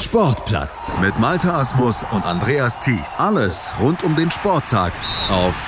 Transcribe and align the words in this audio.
Sportplatz 0.00 0.92
mit 1.00 1.18
Malta 1.18 1.58
Asmus 1.58 2.04
und 2.12 2.24
Andreas 2.24 2.78
Thies. 2.78 3.18
Alles 3.18 3.72
rund 3.80 4.04
um 4.04 4.14
den 4.14 4.30
Sporttag 4.30 4.92
auf 5.28 5.66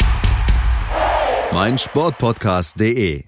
meinsportpodcast.de. 1.53 3.25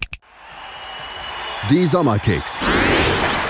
Die 1.71 1.87
Sommerkicks. 1.87 2.65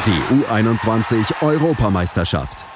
Die 0.07 0.45
U21 0.51 1.43
Europameisterschaft. 1.43 2.67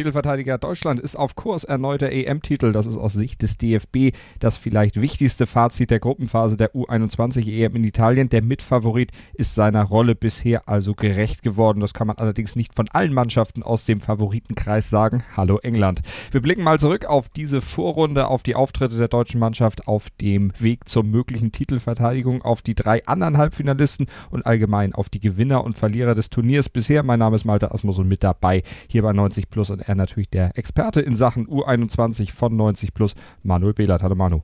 Titelverteidiger 0.00 0.56
Deutschland 0.56 0.98
ist 0.98 1.14
auf 1.14 1.36
Kurs 1.36 1.64
erneuter 1.64 2.10
EM-Titel. 2.10 2.72
Das 2.72 2.86
ist 2.86 2.96
aus 2.96 3.12
Sicht 3.12 3.42
des 3.42 3.58
DFB 3.58 4.16
das 4.38 4.56
vielleicht 4.56 4.98
wichtigste 5.02 5.44
Fazit 5.44 5.90
der 5.90 6.00
Gruppenphase 6.00 6.56
der 6.56 6.74
U21 6.74 7.46
EM 7.46 7.76
in 7.76 7.84
Italien. 7.84 8.30
Der 8.30 8.42
Mitfavorit 8.42 9.10
ist 9.34 9.54
seiner 9.54 9.82
Rolle 9.82 10.14
bisher 10.14 10.70
also 10.70 10.94
gerecht 10.94 11.42
geworden. 11.42 11.80
Das 11.80 11.92
kann 11.92 12.06
man 12.06 12.16
allerdings 12.16 12.56
nicht 12.56 12.74
von 12.74 12.88
allen 12.88 13.12
Mannschaften 13.12 13.62
aus 13.62 13.84
dem 13.84 14.00
Favoritenkreis 14.00 14.88
sagen. 14.88 15.22
Hallo 15.36 15.58
England. 15.62 16.00
Wir 16.30 16.40
blicken 16.40 16.62
mal 16.62 16.78
zurück 16.78 17.04
auf 17.04 17.28
diese 17.28 17.60
Vorrunde, 17.60 18.28
auf 18.28 18.42
die 18.42 18.54
Auftritte 18.54 18.96
der 18.96 19.08
deutschen 19.08 19.38
Mannschaft 19.38 19.86
auf 19.86 20.08
dem 20.22 20.50
Weg 20.58 20.88
zur 20.88 21.04
möglichen 21.04 21.52
Titelverteidigung, 21.52 22.40
auf 22.40 22.62
die 22.62 22.74
drei 22.74 23.04
anderen 23.04 23.36
Halbfinalisten 23.36 24.06
und 24.30 24.46
allgemein 24.46 24.94
auf 24.94 25.10
die 25.10 25.20
Gewinner 25.20 25.62
und 25.62 25.76
Verlierer 25.76 26.14
des 26.14 26.30
Turniers 26.30 26.70
bisher. 26.70 27.02
Mein 27.02 27.18
Name 27.18 27.36
ist 27.36 27.44
Malte 27.44 27.70
Asmus 27.70 27.98
und 27.98 28.08
mit 28.08 28.24
dabei 28.24 28.62
hier 28.88 29.02
bei 29.02 29.12
90 29.12 29.50
Plus 29.50 29.68
und 29.68 29.80
und 29.80 29.88
er 29.90 29.96
natürlich 29.96 30.30
der 30.30 30.56
Experte 30.56 31.00
in 31.00 31.16
Sachen 31.16 31.46
U21 31.48 32.32
von 32.32 32.56
90 32.56 32.94
plus, 32.94 33.14
Manuel 33.42 33.74
Behlert. 33.74 34.02
Hallo 34.02 34.14
Manu. 34.14 34.42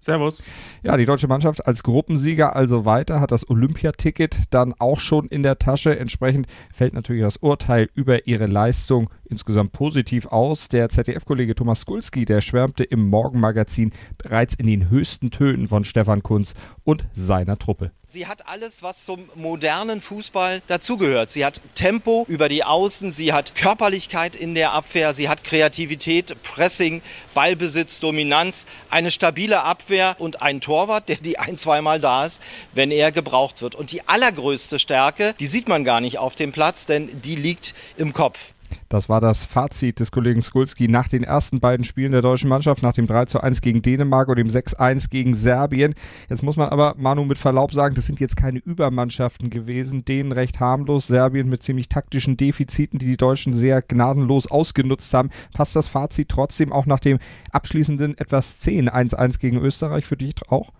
Servus. 0.00 0.44
Ja, 0.82 0.96
die 0.96 1.06
deutsche 1.06 1.26
Mannschaft 1.26 1.66
als 1.66 1.82
Gruppensieger 1.82 2.54
also 2.56 2.84
weiter, 2.84 3.20
hat 3.20 3.32
das 3.32 3.50
Olympiaticket 3.50 4.44
dann 4.50 4.72
auch 4.78 5.00
schon 5.00 5.26
in 5.26 5.42
der 5.42 5.58
Tasche. 5.58 5.98
Entsprechend 5.98 6.46
fällt 6.72 6.94
natürlich 6.94 7.22
das 7.22 7.36
Urteil 7.36 7.90
über 7.94 8.26
ihre 8.26 8.46
Leistung 8.46 9.10
insgesamt 9.30 9.72
positiv 9.72 10.26
aus. 10.26 10.68
Der 10.68 10.88
ZDF-Kollege 10.88 11.54
Thomas 11.54 11.80
Skulski, 11.80 12.24
der 12.24 12.40
schwärmte 12.40 12.84
im 12.84 13.08
Morgenmagazin 13.08 13.92
bereits 14.16 14.54
in 14.54 14.66
den 14.66 14.90
höchsten 14.90 15.30
Tönen 15.30 15.68
von 15.68 15.84
Stefan 15.84 16.22
Kunz 16.22 16.54
und 16.84 17.04
seiner 17.12 17.58
Truppe. 17.58 17.92
Sie 18.10 18.26
hat 18.26 18.48
alles, 18.48 18.82
was 18.82 19.04
zum 19.04 19.28
modernen 19.34 20.00
Fußball 20.00 20.62
dazugehört. 20.66 21.30
Sie 21.30 21.44
hat 21.44 21.60
Tempo 21.74 22.24
über 22.26 22.48
die 22.48 22.64
Außen, 22.64 23.12
sie 23.12 23.34
hat 23.34 23.54
Körperlichkeit 23.54 24.34
in 24.34 24.54
der 24.54 24.72
Abwehr, 24.72 25.12
sie 25.12 25.28
hat 25.28 25.44
Kreativität, 25.44 26.34
Pressing, 26.42 27.02
Ballbesitz, 27.34 28.00
Dominanz, 28.00 28.66
eine 28.88 29.10
stabile 29.10 29.62
Abwehr 29.62 30.16
und 30.18 30.40
einen 30.40 30.62
Torwart, 30.62 31.10
der 31.10 31.16
die 31.16 31.38
ein, 31.38 31.58
zweimal 31.58 32.00
da 32.00 32.24
ist, 32.24 32.42
wenn 32.72 32.90
er 32.90 33.12
gebraucht 33.12 33.60
wird. 33.60 33.74
Und 33.74 33.92
die 33.92 34.08
allergrößte 34.08 34.78
Stärke, 34.78 35.34
die 35.38 35.46
sieht 35.46 35.68
man 35.68 35.84
gar 35.84 36.00
nicht 36.00 36.16
auf 36.16 36.34
dem 36.34 36.50
Platz, 36.50 36.86
denn 36.86 37.20
die 37.20 37.36
liegt 37.36 37.74
im 37.98 38.14
Kopf. 38.14 38.54
Das 38.88 39.10
war 39.10 39.20
das 39.20 39.44
Fazit 39.44 40.00
des 40.00 40.10
Kollegen 40.10 40.40
Skulski 40.40 40.88
nach 40.88 41.08
den 41.08 41.22
ersten 41.22 41.60
beiden 41.60 41.84
Spielen 41.84 42.12
der 42.12 42.22
deutschen 42.22 42.48
Mannschaft, 42.48 42.82
nach 42.82 42.94
dem 42.94 43.06
3 43.06 43.26
zu 43.26 43.40
1 43.42 43.60
gegen 43.60 43.82
Dänemark 43.82 44.28
und 44.28 44.36
dem 44.36 44.48
6 44.48 44.74
1 44.74 45.10
gegen 45.10 45.34
Serbien. 45.34 45.94
Jetzt 46.30 46.42
muss 46.42 46.56
man 46.56 46.70
aber, 46.70 46.94
Manu, 46.96 47.24
mit 47.26 47.36
Verlaub 47.36 47.74
sagen, 47.74 47.94
das 47.94 48.06
sind 48.06 48.18
jetzt 48.18 48.36
keine 48.38 48.60
Übermannschaften 48.60 49.50
gewesen. 49.50 50.06
Dänen 50.06 50.32
recht 50.32 50.58
harmlos, 50.60 51.06
Serbien 51.06 51.50
mit 51.50 51.62
ziemlich 51.62 51.90
taktischen 51.90 52.38
Defiziten, 52.38 52.98
die 52.98 53.06
die 53.06 53.18
Deutschen 53.18 53.52
sehr 53.52 53.82
gnadenlos 53.82 54.50
ausgenutzt 54.50 55.12
haben. 55.12 55.28
Passt 55.52 55.76
das 55.76 55.88
Fazit 55.88 56.30
trotzdem 56.30 56.72
auch 56.72 56.86
nach 56.86 57.00
dem 57.00 57.18
abschließenden 57.52 58.16
etwas 58.16 58.58
10 58.60 58.88
1-1 58.88 59.38
gegen 59.38 59.58
Österreich 59.58 60.06
für 60.06 60.16
dich 60.16 60.34
auch? 60.48 60.72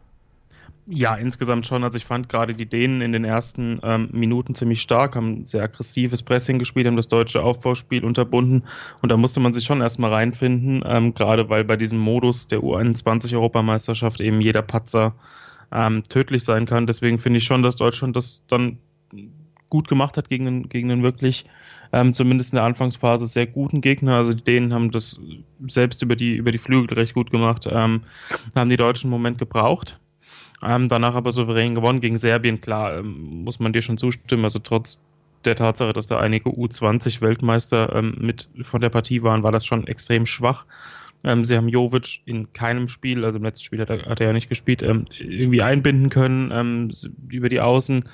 Ja, 0.91 1.17
insgesamt 1.17 1.67
schon. 1.67 1.85
Also 1.85 1.99
ich 1.99 2.07
fand 2.07 2.29
gerade 2.29 2.55
die 2.55 2.65
Dänen 2.65 3.03
in 3.03 3.13
den 3.13 3.25
ersten 3.25 3.79
ähm, 3.83 4.09
Minuten 4.13 4.55
ziemlich 4.55 4.81
stark, 4.81 5.17
haben 5.17 5.45
sehr 5.45 5.63
aggressives 5.63 6.23
Pressing 6.23 6.59
gespielt, 6.59 6.87
haben 6.87 6.97
das 6.97 7.09
deutsche 7.09 7.43
Aufbauspiel 7.43 8.05
unterbunden 8.05 8.65
und 9.03 9.13
da 9.13 9.19
musste 9.19 9.41
man 9.41 9.53
sich 9.53 9.65
schon 9.65 9.83
erstmal 9.83 10.13
reinfinden, 10.13 10.83
ähm, 10.87 11.13
gerade 11.13 11.51
weil 11.51 11.65
bei 11.65 11.77
diesem 11.77 11.99
Modus 11.99 12.49
der 12.49 12.61
U21-Europameisterschaft 12.61 14.21
eben 14.21 14.41
jeder 14.41 14.63
Patzer 14.63 15.15
ähm, 15.73 16.05
tödlich 16.05 16.45
sein 16.45 16.65
kann. 16.65 16.87
Deswegen 16.87 17.19
finde 17.19 17.39
ich 17.39 17.45
schon, 17.45 17.63
dass 17.63 17.77
Deutschland 17.77 18.17
das 18.17 18.43
dann 18.49 18.79
gut 19.69 19.89
gemacht 19.89 20.17
hat 20.17 20.31
gegen 20.31 20.47
einen, 20.47 20.69
gegen 20.71 20.91
einen 20.91 21.03
wirklich, 21.03 21.45
ähm, 21.93 22.15
zumindest 22.15 22.55
in 22.55 22.57
der 22.57 22.65
Anfangsphase, 22.65 23.27
sehr 23.27 23.47
guten 23.47 23.83
Gegner. 23.83 24.17
Also 24.17 24.33
die 24.33 24.45
Dänen 24.45 24.73
haben 24.73 24.91
das 24.91 25.21
selbst 25.67 26.01
über 26.03 26.17
die, 26.17 26.35
über 26.37 26.51
die 26.51 26.59
Flügel 26.59 26.97
recht 26.97 27.13
gut 27.13 27.31
gemacht, 27.31 27.69
ähm, 27.71 28.05
haben 28.57 28.71
die 28.71 28.77
Deutschen 28.77 29.09
einen 29.09 29.21
Moment 29.21 29.37
gebraucht 29.37 29.99
ähm, 30.63 30.89
danach 30.89 31.15
aber 31.15 31.33
souverän 31.33 31.75
gewonnen 31.75 32.01
gegen 32.01 32.19
Serbien. 32.19 32.61
Klar, 32.61 32.99
ähm, 32.99 33.45
muss 33.45 33.61
man 33.61 33.73
dir 33.73 33.83
schon 33.83 33.99
zustimmen. 33.99 34.45
Also 34.45 34.59
trotz 34.59 35.01
der 35.45 35.55
Tatsache, 35.55 35.93
dass 35.93 36.07
da 36.07 36.19
einige 36.19 36.51
U20-Weltmeister 36.51 37.95
ähm, 37.95 38.17
mit 38.19 38.49
von 38.63 38.81
der 38.81 38.91
Partie 38.91 39.23
waren, 39.23 39.43
war 39.43 39.53
das 39.53 39.65
schon 39.65 39.87
extrem 39.87 40.27
schwach. 40.27 40.67
Ähm, 41.25 41.45
sie 41.45 41.57
haben 41.57 41.69
Jovic 41.69 42.21
in 42.27 42.53
keinem 42.53 42.89
Spiel, 42.89 43.25
also 43.25 43.39
im 43.39 43.45
letzten 43.45 43.65
Spiel 43.65 43.81
hat 43.81 43.91
er, 43.91 44.05
hat 44.07 44.21
er 44.21 44.29
ja 44.29 44.33
nicht 44.33 44.49
gespielt, 44.49 44.83
ähm, 44.83 45.07
irgendwie 45.19 45.63
einbinden 45.63 46.11
können 46.11 46.51
ähm, 46.53 46.91
über 47.29 47.49
die 47.49 47.61
Außen 47.61 48.05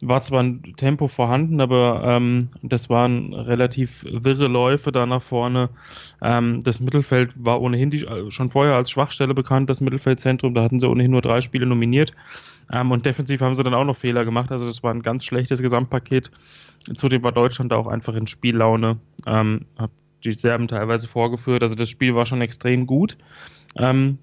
war 0.00 0.22
zwar 0.22 0.42
ein 0.42 0.62
Tempo 0.76 1.08
vorhanden, 1.08 1.60
aber 1.60 2.02
ähm, 2.04 2.48
das 2.62 2.88
waren 2.88 3.34
relativ 3.34 4.04
wirre 4.08 4.48
Läufe 4.48 4.92
da 4.92 5.04
nach 5.06 5.22
vorne. 5.22 5.68
Ähm, 6.22 6.62
das 6.62 6.80
Mittelfeld 6.80 7.34
war 7.36 7.60
ohnehin 7.60 7.90
die, 7.90 8.04
äh, 8.04 8.30
schon 8.30 8.50
vorher 8.50 8.76
als 8.76 8.90
Schwachstelle 8.90 9.34
bekannt, 9.34 9.68
das 9.68 9.80
Mittelfeldzentrum. 9.80 10.54
Da 10.54 10.62
hatten 10.62 10.80
sie 10.80 10.88
ohnehin 10.88 11.10
nur 11.10 11.22
drei 11.22 11.40
Spiele 11.42 11.66
nominiert. 11.66 12.12
Ähm, 12.72 12.90
und 12.90 13.04
defensiv 13.04 13.40
haben 13.40 13.54
sie 13.54 13.62
dann 13.62 13.74
auch 13.74 13.84
noch 13.84 13.96
Fehler 13.96 14.24
gemacht. 14.24 14.50
Also 14.52 14.66
das 14.66 14.82
war 14.82 14.92
ein 14.92 15.02
ganz 15.02 15.24
schlechtes 15.24 15.60
Gesamtpaket. 15.60 16.30
Zudem 16.94 17.22
war 17.22 17.32
Deutschland 17.32 17.72
auch 17.72 17.86
einfach 17.86 18.14
in 18.14 18.26
Spiellaune. 18.26 18.98
Ähm, 19.26 19.66
hab 19.76 19.90
die 20.24 20.32
Serben 20.32 20.68
teilweise 20.68 21.08
vorgeführt. 21.08 21.62
Also 21.62 21.74
das 21.74 21.90
Spiel 21.90 22.14
war 22.14 22.26
schon 22.26 22.40
extrem 22.40 22.86
gut. 22.86 23.18
Ähm, 23.76 24.18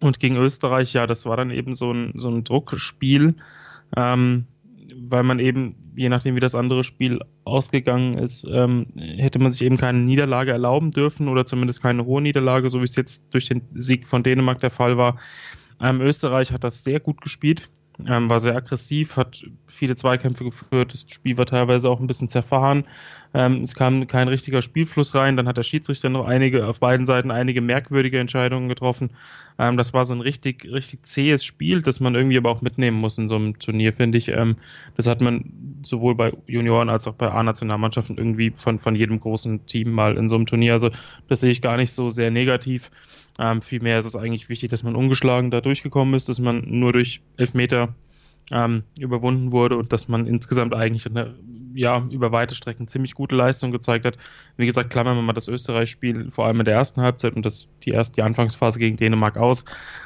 und 0.00 0.20
gegen 0.20 0.36
Österreich, 0.36 0.92
ja, 0.92 1.06
das 1.06 1.26
war 1.26 1.36
dann 1.36 1.50
eben 1.50 1.74
so 1.74 1.92
ein, 1.92 2.12
so 2.16 2.28
ein 2.28 2.44
Druckspiel. 2.44 3.34
Ähm, 3.96 4.46
weil 5.10 5.22
man 5.22 5.38
eben, 5.38 5.92
je 5.96 6.08
nachdem 6.08 6.36
wie 6.36 6.40
das 6.40 6.54
andere 6.54 6.84
Spiel 6.84 7.20
ausgegangen 7.44 8.18
ist, 8.18 8.46
ähm, 8.50 8.86
hätte 8.96 9.38
man 9.38 9.52
sich 9.52 9.62
eben 9.62 9.76
keine 9.76 9.98
Niederlage 9.98 10.52
erlauben 10.52 10.90
dürfen 10.90 11.28
oder 11.28 11.46
zumindest 11.46 11.82
keine 11.82 12.04
hohe 12.04 12.22
Niederlage, 12.22 12.70
so 12.70 12.80
wie 12.80 12.84
es 12.84 12.96
jetzt 12.96 13.32
durch 13.34 13.46
den 13.46 13.62
Sieg 13.74 14.06
von 14.06 14.22
Dänemark 14.22 14.60
der 14.60 14.70
Fall 14.70 14.96
war. 14.96 15.18
Ähm, 15.80 16.00
Österreich 16.00 16.52
hat 16.52 16.64
das 16.64 16.84
sehr 16.84 17.00
gut 17.00 17.20
gespielt, 17.20 17.68
ähm, 18.06 18.28
war 18.28 18.40
sehr 18.40 18.54
aggressiv, 18.54 19.16
hat 19.16 19.44
viele 19.66 19.96
Zweikämpfe 19.96 20.44
geführt, 20.44 20.92
das 20.92 21.06
Spiel 21.08 21.38
war 21.38 21.46
teilweise 21.46 21.88
auch 21.88 22.00
ein 22.00 22.06
bisschen 22.06 22.28
zerfahren. 22.28 22.84
Ähm, 23.32 23.62
es 23.62 23.74
kam 23.74 24.06
kein 24.06 24.28
richtiger 24.28 24.62
Spielfluss 24.62 25.14
rein, 25.14 25.36
dann 25.36 25.48
hat 25.48 25.56
der 25.56 25.62
Schiedsrichter 25.62 26.08
noch 26.08 26.26
einige, 26.26 26.66
auf 26.66 26.80
beiden 26.80 27.06
Seiten 27.06 27.30
einige 27.30 27.60
merkwürdige 27.60 28.18
Entscheidungen 28.18 28.68
getroffen. 28.68 29.10
Ähm, 29.58 29.76
das 29.76 29.94
war 29.94 30.04
so 30.04 30.14
ein 30.14 30.20
richtig, 30.20 30.64
richtig 30.70 31.04
zähes 31.06 31.44
Spiel, 31.44 31.82
das 31.82 32.00
man 32.00 32.14
irgendwie 32.14 32.36
aber 32.36 32.50
auch 32.50 32.60
mitnehmen 32.60 32.98
muss 32.98 33.18
in 33.18 33.28
so 33.28 33.36
einem 33.36 33.58
Turnier, 33.58 33.92
finde 33.92 34.18
ich. 34.18 34.28
Ähm, 34.28 34.56
das 34.96 35.06
hat 35.06 35.20
man 35.20 35.80
sowohl 35.82 36.14
bei 36.14 36.32
Junioren 36.46 36.90
als 36.90 37.06
auch 37.06 37.14
bei 37.14 37.30
A-Nationalmannschaften 37.30 38.18
irgendwie 38.18 38.52
von, 38.54 38.78
von 38.78 38.94
jedem 38.94 39.20
großen 39.20 39.66
Team 39.66 39.92
mal 39.92 40.16
in 40.16 40.28
so 40.28 40.36
einem 40.36 40.46
Turnier. 40.46 40.74
Also 40.74 40.90
das 41.28 41.40
sehe 41.40 41.50
ich 41.50 41.62
gar 41.62 41.76
nicht 41.76 41.92
so 41.92 42.10
sehr 42.10 42.30
negativ. 42.30 42.90
Ähm, 43.38 43.62
vielmehr 43.62 43.98
ist 43.98 44.06
es 44.06 44.16
eigentlich 44.16 44.48
wichtig, 44.48 44.70
dass 44.70 44.82
man 44.82 44.96
ungeschlagen 44.96 45.50
da 45.50 45.60
durchgekommen 45.60 46.14
ist, 46.14 46.28
dass 46.28 46.38
man 46.38 46.64
nur 46.66 46.92
durch 46.92 47.20
Elfmeter 47.36 47.94
ähm, 48.50 48.84
überwunden 48.98 49.52
wurde 49.52 49.76
und 49.76 49.92
dass 49.92 50.08
man 50.08 50.26
insgesamt 50.26 50.74
eigentlich 50.74 51.06
eine, 51.06 51.34
ja, 51.74 52.06
über 52.10 52.32
weite 52.32 52.54
Strecken 52.54 52.86
ziemlich 52.86 53.14
gute 53.14 53.34
Leistung 53.34 53.72
gezeigt 53.72 54.04
hat. 54.04 54.16
Wie 54.56 54.66
gesagt, 54.66 54.90
klammern 54.90 55.16
wir 55.16 55.22
mal 55.22 55.32
das 55.32 55.48
Österreich-Spiel 55.48 56.30
vor 56.30 56.46
allem 56.46 56.60
in 56.60 56.64
der 56.64 56.74
ersten 56.74 57.00
Halbzeit 57.02 57.34
und 57.34 57.44
das, 57.44 57.68
die 57.82 57.90
erste 57.90 58.16
die 58.16 58.22
Anfangsphase 58.22 58.78
gegen 58.78 58.96
Dänemark 58.96 59.36
aus, 59.36 59.64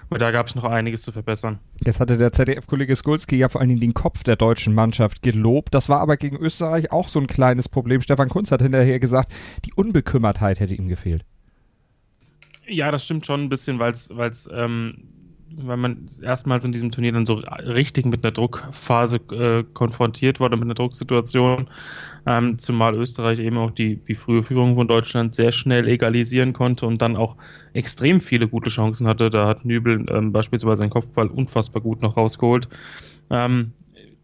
weil 0.08 0.18
da 0.18 0.30
gab 0.30 0.46
es 0.46 0.54
noch 0.54 0.64
einiges 0.64 1.02
zu 1.02 1.12
verbessern. 1.12 1.58
Jetzt 1.84 2.00
hatte 2.00 2.16
der 2.16 2.32
ZDF-Kollege 2.32 2.96
Skulski 2.96 3.36
ja 3.36 3.48
vor 3.48 3.60
allen 3.60 3.68
Dingen 3.68 3.80
den 3.80 3.94
Kopf 3.94 4.24
der 4.24 4.36
deutschen 4.36 4.74
Mannschaft 4.74 5.22
gelobt. 5.22 5.74
Das 5.74 5.88
war 5.88 6.00
aber 6.00 6.16
gegen 6.16 6.36
Österreich 6.36 6.90
auch 6.92 7.08
so 7.08 7.20
ein 7.20 7.26
kleines 7.26 7.68
Problem. 7.68 8.00
Stefan 8.00 8.30
Kunz 8.30 8.50
hat 8.50 8.62
hinterher 8.62 8.98
gesagt, 8.98 9.32
die 9.66 9.74
Unbekümmertheit 9.74 10.60
hätte 10.60 10.74
ihm 10.74 10.88
gefehlt. 10.88 11.24
Ja, 12.70 12.90
das 12.90 13.04
stimmt 13.04 13.26
schon 13.26 13.42
ein 13.42 13.48
bisschen, 13.48 13.78
weil 13.78 13.92
es 13.92 14.48
ähm, 14.52 14.94
weil 15.56 15.76
man 15.76 16.08
erstmals 16.22 16.64
in 16.64 16.72
diesem 16.72 16.90
Turnier 16.90 17.12
dann 17.12 17.26
so 17.26 17.34
richtig 17.34 18.06
mit 18.06 18.22
einer 18.22 18.32
Druckphase 18.32 19.16
äh, 19.32 19.64
konfrontiert 19.74 20.40
wurde, 20.40 20.56
mit 20.56 20.64
einer 20.64 20.74
Drucksituation, 20.74 21.68
ähm, 22.26 22.58
zumal 22.58 22.94
Österreich 22.94 23.40
eben 23.40 23.58
auch 23.58 23.70
die, 23.70 23.96
die 23.96 24.14
frühe 24.14 24.42
Führung 24.42 24.76
von 24.76 24.88
Deutschland 24.88 25.34
sehr 25.34 25.52
schnell 25.52 25.88
egalisieren 25.88 26.52
konnte 26.52 26.86
und 26.86 27.02
dann 27.02 27.16
auch 27.16 27.36
extrem 27.72 28.20
viele 28.20 28.48
gute 28.48 28.70
Chancen 28.70 29.06
hatte. 29.06 29.30
Da 29.30 29.46
hat 29.46 29.64
Nübel 29.64 30.06
ähm, 30.08 30.32
beispielsweise 30.32 30.80
seinen 30.80 30.90
Kopfball 30.90 31.26
unfassbar 31.26 31.82
gut 31.82 32.02
noch 32.02 32.16
rausgeholt. 32.16 32.68
Ähm, 33.30 33.72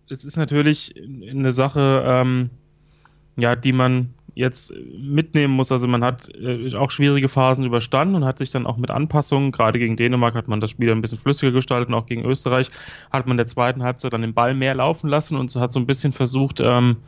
es 0.09 0.25
ist 0.25 0.37
natürlich 0.37 0.95
eine 0.97 1.51
Sache, 1.51 2.05
ähm, 2.07 2.51
ja, 3.37 3.57
die 3.57 3.73
man 3.73 4.15
jetzt 4.37 4.73
mitnehmen 4.99 5.55
muss. 5.55 5.73
Also 5.73 5.89
man 5.89 6.05
hat 6.05 6.29
äh, 6.35 6.73
auch 6.77 6.91
schwierige 6.91 7.29
Phasen 7.29 7.65
überstanden 7.65 8.17
und 8.17 8.25
hat 8.27 8.37
sich 8.37 8.51
dann 8.51 8.67
auch 8.67 8.77
mit 8.77 8.91
Anpassungen, 8.91 9.51
gerade 9.51 9.79
gegen 9.79 9.97
Dänemark 9.97 10.35
hat 10.35 10.47
man 10.47 10.61
das 10.61 10.71
Spiel 10.71 10.93
ein 10.93 11.01
bisschen 11.01 11.19
flüssiger 11.19 11.53
gestaltet, 11.53 11.93
auch 11.95 12.05
gegen 12.05 12.25
Österreich 12.25 12.71
hat 13.11 13.27
man 13.27 13.39
der 13.39 13.47
zweiten 13.47 13.83
Halbzeit 13.83 14.13
dann 14.13 14.21
den 14.21 14.35
Ball 14.35 14.55
mehr 14.55 14.75
laufen 14.75 15.09
lassen 15.09 15.39
und 15.39 15.57
hat 15.57 15.73
so 15.73 15.81
ein 15.81 15.87
bisschen 15.87 16.13
versucht, 16.13 16.61
ähm, 16.61 16.99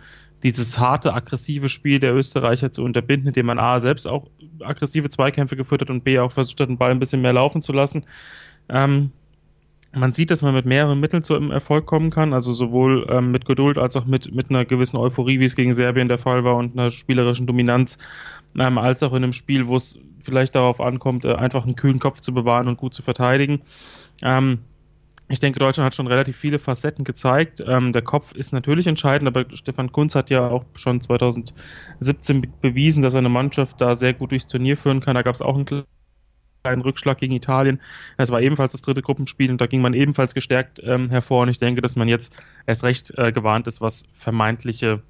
dieses 0.43 0.79
harte, 0.79 1.13
aggressive 1.13 1.69
Spiel 1.69 1.99
der 1.99 2.15
Österreicher 2.15 2.71
zu 2.71 2.83
unterbinden, 2.83 3.29
indem 3.29 3.47
man 3.47 3.59
A 3.59 3.79
selbst 3.81 4.07
auch 4.07 4.29
aggressive 4.61 5.11
Zweikämpfe 5.11 5.57
geführt 5.57 5.83
hat 5.83 5.91
und 5.91 6.05
B 6.05 6.19
auch 6.19 6.33
versucht 6.33 6.61
hat, 6.61 6.71
den 6.71 6.79
Ball 6.79 6.93
ein 6.93 7.01
bisschen 7.01 7.21
mehr 7.21 7.35
laufen 7.35 7.61
zu 7.61 7.75
lassen. 7.75 8.07
Ähm, 8.71 9.13
man 9.93 10.13
sieht, 10.13 10.31
dass 10.31 10.43
man 10.43 10.55
mit 10.55 10.67
mehreren 10.67 11.01
Mitteln 11.01 11.23
zu 11.23 11.35
einem 11.35 11.51
Erfolg 11.51 11.87
kommen 11.87 12.11
kann, 12.11 12.33
also 12.35 12.53
sowohl 12.53 13.07
ähm, 13.11 13.31
mit 13.31 13.47
Geduld 13.47 13.79
als 13.79 13.97
auch 13.97 14.05
mit, 14.05 14.35
mit 14.35 14.51
einer 14.51 14.65
gewissen 14.65 14.97
Euphorie, 14.97 15.41
wie 15.41 15.45
es 15.45 15.57
gegen 15.57 15.75
Serbien 15.75 16.09
der 16.09 16.19
Fall 16.19 16.45
war 16.45 16.57
und 16.57 16.79
einer 16.79 16.91
spielerischen 16.91 17.47
Dominanz, 17.47 17.99
ähm, 18.59 18.79
als 18.79 19.03
auch 19.03 19.13
in 19.13 19.25
einem 19.25 19.33
Spiel, 19.33 19.67
wo 19.67 19.77
es 19.77 19.99
vielleicht 20.23 20.55
darauf 20.55 20.81
ankommt, 20.81 21.25
äh, 21.25 21.35
einfach 21.35 21.65
einen 21.65 21.77
kühlen 21.77 21.99
Kopf 22.01 22.21
zu 22.21 22.35
bewahren 22.35 22.69
und 22.69 22.77
gut 22.77 22.93
zu 22.93 23.03
verteidigen. 23.03 23.63
Ähm, 24.23 24.59
ich 25.31 25.41
denke, 25.41 25.59
Deutschland 25.59 25.87
hat 25.87 25.95
schon 25.95 26.07
relativ 26.07 26.37
viele 26.37 26.59
Facetten 26.59 27.05
gezeigt. 27.05 27.63
Ähm, 27.67 27.93
der 27.93 28.03
Kopf 28.03 28.33
ist 28.33 28.53
natürlich 28.53 28.87
entscheidend, 28.87 29.29
aber 29.29 29.45
Stefan 29.55 29.93
Kunz 29.93 30.15
hat 30.15 30.31
ja 30.31 30.49
auch 30.49 30.65
schon 30.75 31.01
2017 31.01 32.47
bewiesen, 32.63 33.03
dass 33.03 33.15
er 33.15 33.19
eine 33.19 33.29
Mannschaft 33.29 33.81
da 33.81 33.95
sehr 33.95 34.15
gut 34.15 34.31
durchs 34.33 34.47
Turnier 34.47 34.77
führen 34.77 35.01
kann. 35.01 35.15
Da 35.15 35.23
gab 35.23 35.35
es 35.35 35.43
auch 35.43 35.55
einen 35.55 35.67
kleinen 36.69 36.83
Rückschlag 36.83 37.19
gegen 37.19 37.35
Italien. 37.35 37.81
Das 38.17 38.31
war 38.31 38.41
ebenfalls 38.41 38.73
das 38.73 38.83
dritte 38.83 39.03
Gruppenspiel 39.03 39.51
und 39.51 39.61
da 39.61 39.67
ging 39.67 39.81
man 39.81 39.95
ebenfalls 39.95 40.35
gestärkt 40.35 40.81
ähm, 40.85 41.11
hervor. 41.11 41.43
Und 41.43 41.49
ich 41.49 41.59
denke, 41.59 41.81
dass 41.81 41.97
man 41.97 42.09
jetzt 42.09 42.37
erst 42.67 42.85
recht 42.85 43.13
äh, 43.17 43.33
gewarnt 43.33 43.67
ist, 43.67 43.81
was 43.81 44.05
vermeintliche 44.13 45.03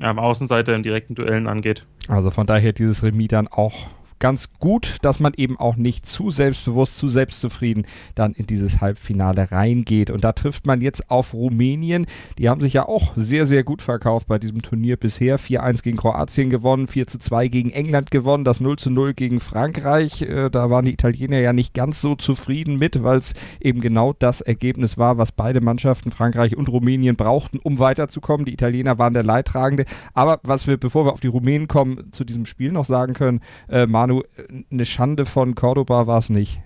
ähm, 0.00 0.18
Außenseiter 0.18 0.74
in 0.74 0.82
direkten 0.82 1.14
Duellen 1.14 1.46
angeht. 1.46 1.86
Also 2.08 2.30
von 2.30 2.46
daher 2.46 2.72
dieses 2.72 3.02
Remis 3.02 3.28
dann 3.28 3.48
auch 3.48 3.88
ganz 4.18 4.52
gut, 4.58 4.96
dass 5.02 5.20
man 5.20 5.32
eben 5.36 5.58
auch 5.58 5.76
nicht 5.76 6.06
zu 6.06 6.30
selbstbewusst, 6.30 6.98
zu 6.98 7.08
selbstzufrieden 7.08 7.86
dann 8.14 8.32
in 8.32 8.46
dieses 8.46 8.80
Halbfinale 8.80 9.50
reingeht. 9.52 10.10
Und 10.10 10.24
da 10.24 10.32
trifft 10.32 10.66
man 10.66 10.80
jetzt 10.80 11.10
auf 11.10 11.34
Rumänien. 11.34 12.06
Die 12.38 12.48
haben 12.48 12.60
sich 12.60 12.72
ja 12.72 12.88
auch 12.88 13.12
sehr, 13.16 13.46
sehr 13.46 13.64
gut 13.64 13.82
verkauft 13.82 14.26
bei 14.26 14.38
diesem 14.38 14.62
Turnier 14.62 14.96
bisher. 14.96 15.38
4-1 15.38 15.82
gegen 15.82 15.96
Kroatien 15.96 16.50
gewonnen, 16.50 16.86
4-2 16.86 17.48
gegen 17.48 17.70
England 17.70 18.10
gewonnen, 18.10 18.44
das 18.44 18.60
0-0 18.60 19.12
gegen 19.14 19.40
Frankreich. 19.40 20.22
Äh, 20.22 20.50
da 20.50 20.70
waren 20.70 20.84
die 20.84 20.92
Italiener 20.92 21.38
ja 21.38 21.52
nicht 21.52 21.74
ganz 21.74 22.00
so 22.00 22.14
zufrieden 22.14 22.78
mit, 22.78 23.02
weil 23.02 23.18
es 23.18 23.34
eben 23.60 23.80
genau 23.80 24.12
das 24.12 24.40
Ergebnis 24.40 24.98
war, 24.98 25.18
was 25.18 25.32
beide 25.32 25.60
Mannschaften, 25.60 26.10
Frankreich 26.10 26.56
und 26.56 26.68
Rumänien, 26.68 27.16
brauchten, 27.16 27.58
um 27.58 27.78
weiterzukommen. 27.78 28.46
Die 28.46 28.52
Italiener 28.52 28.98
waren 28.98 29.14
der 29.14 29.22
Leidtragende. 29.22 29.84
Aber 30.14 30.40
was 30.42 30.66
wir, 30.66 30.76
bevor 30.76 31.04
wir 31.04 31.12
auf 31.12 31.20
die 31.20 31.28
Rumänen 31.28 31.68
kommen, 31.68 32.12
zu 32.12 32.24
diesem 32.24 32.46
Spiel 32.46 32.72
noch 32.72 32.84
sagen 32.84 33.14
können, 33.14 33.40
äh, 33.68 33.86
eine 34.10 34.84
Schande 34.84 35.26
von 35.26 35.54
Cordoba 35.54 36.06
war 36.06 36.18
es 36.18 36.30
nicht. 36.30 36.60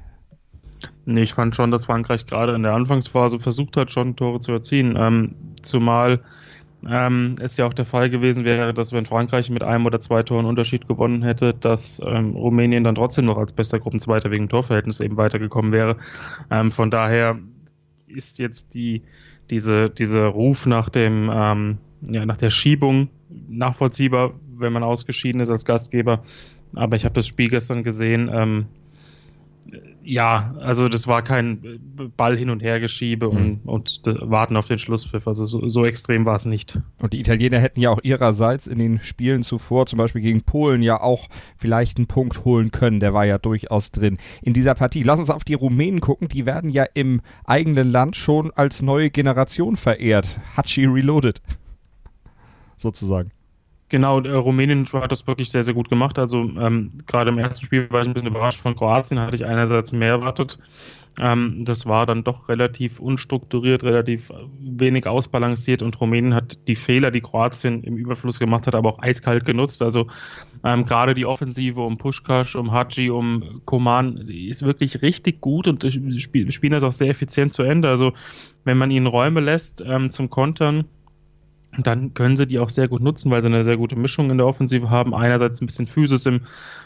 Nee, 1.05 1.23
ich 1.23 1.35
fand 1.35 1.57
schon, 1.57 1.71
dass 1.71 1.87
Frankreich 1.87 2.27
gerade 2.27 2.55
in 2.55 2.63
der 2.63 2.73
Anfangsphase 2.73 3.39
versucht 3.39 3.77
hat, 3.77 3.91
schon 3.91 4.17
Tore 4.17 4.41
zu 4.41 4.53
erzielen. 4.53 4.97
Ähm, 4.99 5.35
zumal 5.63 6.21
ähm, 6.89 7.37
es 7.41 7.57
ja 7.57 7.67
auch 7.67 7.75
der 7.75 7.85
Fall 7.85 8.09
gewesen 8.09 8.45
wäre, 8.45 8.73
dass 8.73 8.93
wenn 8.93 9.05
Frankreich 9.05 9.51
mit 9.51 9.63
einem 9.63 9.87
oder 9.87 10.01
zwei 10.01 10.23
Toren 10.23 10.47
Unterschied 10.47 10.89
gewonnen 10.89 11.23
hätte, 11.23 11.53
dass 11.53 12.01
ähm, 12.05 12.35
Rumänien 12.35 12.85
dann 12.85 12.95
trotzdem 12.95 13.27
noch 13.27 13.37
als 13.37 13.53
bester 13.53 13.79
Gruppenzweiter 13.79 14.31
wegen 14.31 14.49
Torverhältnis 14.49 15.01
eben 15.01 15.17
weitergekommen 15.17 15.73
wäre. 15.73 15.97
Ähm, 16.51 16.73
von 16.73 16.91
daher 16.91 17.39
ist 18.07 18.39
jetzt 18.39 18.75
die, 18.75 19.03
diese, 19.51 19.91
dieser 19.91 20.27
Ruf 20.27 20.67
nach 20.67 20.89
dem, 20.89 21.31
ähm, 21.33 21.79
ja, 22.03 22.25
nach 22.25 22.39
der 22.39 22.51
Schiebung 22.51 23.11
nachvollziehbar, 23.49 24.33
wenn 24.57 24.73
man 24.73 24.83
ausgeschieden 24.83 25.41
ist 25.41 25.51
als 25.51 25.65
Gastgeber. 25.65 26.23
Aber 26.75 26.97
ich 26.97 27.05
habe 27.05 27.15
das 27.15 27.27
Spiel 27.27 27.49
gestern 27.49 27.83
gesehen. 27.83 28.31
Ähm, 28.33 28.67
ja, 30.03 30.55
also 30.61 30.89
das 30.89 31.07
war 31.07 31.23
kein 31.23 31.81
Ball 32.17 32.37
hin 32.37 32.51
und 32.51 32.63
her 32.63 32.81
geschiebe 32.81 33.31
mhm. 33.31 33.61
und, 33.65 34.07
und 34.07 34.31
warten 34.31 34.57
auf 34.57 34.67
den 34.67 34.79
Schlusspfiff. 34.79 35.29
Also 35.29 35.47
so, 35.47 35.69
so 35.69 35.85
extrem 35.85 36.25
war 36.25 36.37
es 36.37 36.47
nicht. 36.47 36.81
Und 37.03 37.13
die 37.13 37.21
Italiener 37.21 37.59
hätten 37.59 37.81
ja 37.81 37.91
auch 37.91 38.01
ihrerseits 38.03 38.67
in 38.67 38.79
den 38.79 38.99
Spielen 39.01 39.43
zuvor, 39.43 39.87
zum 39.87 39.99
Beispiel 39.99 40.23
gegen 40.23 40.43
Polen, 40.43 40.83
ja 40.83 41.01
auch 41.01 41.29
vielleicht 41.57 41.99
einen 41.99 42.07
Punkt 42.07 42.45
holen 42.45 42.71
können. 42.71 43.01
Der 43.01 43.15
war 43.15 43.27
ja 43.27 43.39
durchaus 43.39 43.93
drin 43.93 44.19
in 44.43 44.53
dieser 44.53 44.75
Partie. 44.75 45.03
Lass 45.03 45.21
uns 45.21 45.31
auf 45.31 45.45
die 45.45 45.55
Rumänen 45.55 46.01
gucken. 46.01 46.29
Die 46.29 46.47
werden 46.47 46.71
ja 46.71 46.87
im 46.95 47.21
eigenen 47.45 47.91
Land 47.91 48.17
schon 48.17 48.51
als 48.53 48.83
neue 48.83 49.11
Generation 49.11 49.77
verehrt. 49.77 50.41
Hachi 50.57 50.87
Reloaded. 50.87 51.41
Sozusagen. 52.77 53.31
Genau, 53.91 54.21
äh, 54.21 54.31
Rumänien 54.31 54.87
hat 54.93 55.11
das 55.11 55.27
wirklich 55.27 55.51
sehr, 55.51 55.65
sehr 55.65 55.75
gut 55.75 55.91
gemacht. 55.91 56.19
Also 56.19 56.43
ähm, 56.43 56.93
gerade 57.07 57.31
im 57.31 57.39
ersten 57.39 57.67
Spiel 57.67 57.91
war 57.91 58.03
ich 58.03 58.07
ein 58.07 58.15
bisschen 58.15 58.29
überrascht 58.29 58.61
von 58.61 58.77
Kroatien, 58.77 59.19
hatte 59.19 59.35
ich 59.35 59.45
einerseits 59.45 59.91
mehr 59.91 60.11
erwartet. 60.11 60.59
Ähm, 61.19 61.65
das 61.65 61.87
war 61.87 62.07
dann 62.07 62.23
doch 62.23 62.49
relativ 62.49 63.01
unstrukturiert, 63.01 63.83
relativ 63.83 64.31
wenig 64.61 65.09
ausbalanciert 65.09 65.83
und 65.83 66.01
Rumänien 66.01 66.35
hat 66.35 66.69
die 66.69 66.77
Fehler, 66.77 67.11
die 67.11 67.21
Kroatien 67.21 67.83
im 67.83 67.97
Überfluss 67.97 68.39
gemacht 68.39 68.69
hat, 68.69 68.77
aber 68.77 68.91
auch 68.91 69.03
eiskalt 69.03 69.45
genutzt. 69.45 69.83
Also 69.83 70.07
ähm, 70.63 70.85
gerade 70.85 71.17
die 71.17 71.27
Offensive 71.27 71.81
um 71.81 71.99
Pushkash, 71.99 72.55
um 72.55 72.71
Haji, 72.71 73.11
um 73.11 73.61
Koman 73.65 74.19
ist 74.29 74.63
wirklich 74.63 75.03
richtig 75.03 75.41
gut 75.41 75.67
und 75.67 75.85
spielen 76.21 76.73
das 76.73 76.85
auch 76.85 76.93
sehr 76.93 77.11
effizient 77.11 77.53
zu 77.53 77.65
Ende. 77.65 77.89
Also 77.89 78.13
wenn 78.63 78.79
man 78.79 78.93
ihnen 78.93 79.07
Räume 79.07 79.41
lässt 79.41 79.83
ähm, 79.85 80.13
zum 80.13 80.31
Kontern, 80.31 80.85
dann 81.79 82.15
können 82.15 82.37
sie 82.37 82.47
die 82.47 82.59
auch 82.59 82.71
sehr 82.71 82.89
gut 82.89 83.01
nutzen, 83.01 83.31
weil 83.31 83.43
sie 83.43 83.49
eine 83.49 83.63
sehr 83.63 83.77
gute 83.77 83.95
Mischung 83.95 84.31
in 84.31 84.39
der 84.39 84.47
Offensive 84.47 84.91
haben. 84.91 85.15
Einerseits 85.15 85.61
ein 85.61 85.67
bisschen 85.67 85.87
Physis 85.87 86.27
im 86.27 86.41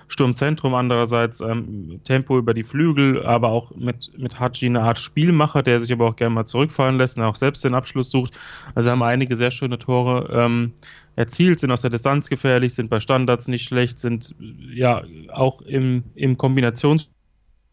Sturmzentrum, 0.08 0.74
andererseits 0.74 1.40
ähm, 1.40 2.00
Tempo 2.04 2.36
über 2.36 2.52
die 2.52 2.64
Flügel, 2.64 3.24
aber 3.24 3.48
auch 3.48 3.74
mit, 3.74 4.10
mit 4.18 4.38
Haji 4.38 4.66
eine 4.66 4.82
Art 4.82 4.98
Spielmacher, 4.98 5.62
der 5.62 5.80
sich 5.80 5.90
aber 5.90 6.06
auch 6.06 6.16
gerne 6.16 6.34
mal 6.34 6.44
zurückfallen 6.44 6.98
lässt 6.98 7.16
und 7.16 7.24
auch 7.24 7.36
selbst 7.36 7.64
den 7.64 7.74
Abschluss 7.74 8.10
sucht. 8.10 8.34
Also 8.74 8.90
haben 8.90 9.02
einige 9.02 9.36
sehr 9.36 9.50
schöne 9.50 9.78
Tore 9.78 10.28
ähm, 10.32 10.72
erzielt, 11.16 11.60
sind 11.60 11.70
aus 11.70 11.82
der 11.82 11.90
Distanz 11.90 12.28
gefährlich, 12.28 12.74
sind 12.74 12.90
bei 12.90 13.00
Standards 13.00 13.48
nicht 13.48 13.66
schlecht, 13.66 13.98
sind 13.98 14.34
ja 14.72 15.02
auch 15.32 15.62
im, 15.62 16.04
im 16.14 16.36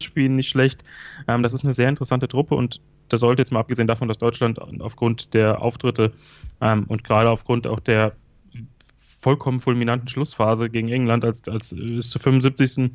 Kombinationsspiel 0.02 0.28
nicht 0.28 0.48
schlecht. 0.48 0.82
Ähm, 1.28 1.42
das 1.42 1.52
ist 1.52 1.64
eine 1.64 1.72
sehr 1.72 1.88
interessante 1.88 2.28
Truppe 2.28 2.54
und 2.54 2.80
das 3.08 3.20
sollte 3.20 3.42
jetzt 3.42 3.52
mal 3.52 3.60
abgesehen 3.60 3.88
davon, 3.88 4.08
dass 4.08 4.18
Deutschland 4.18 4.58
aufgrund 4.80 5.34
der 5.34 5.60
Auftritte 5.60 6.12
ähm, 6.60 6.84
und 6.88 7.04
gerade 7.04 7.30
aufgrund 7.30 7.66
auch 7.66 7.80
der 7.80 8.12
vollkommen 9.20 9.60
fulminanten 9.60 10.08
Schlussphase 10.08 10.68
gegen 10.68 10.88
England, 10.88 11.24
als, 11.24 11.48
als 11.48 11.70
es 11.70 12.10
zur 12.10 12.20
75. 12.20 12.90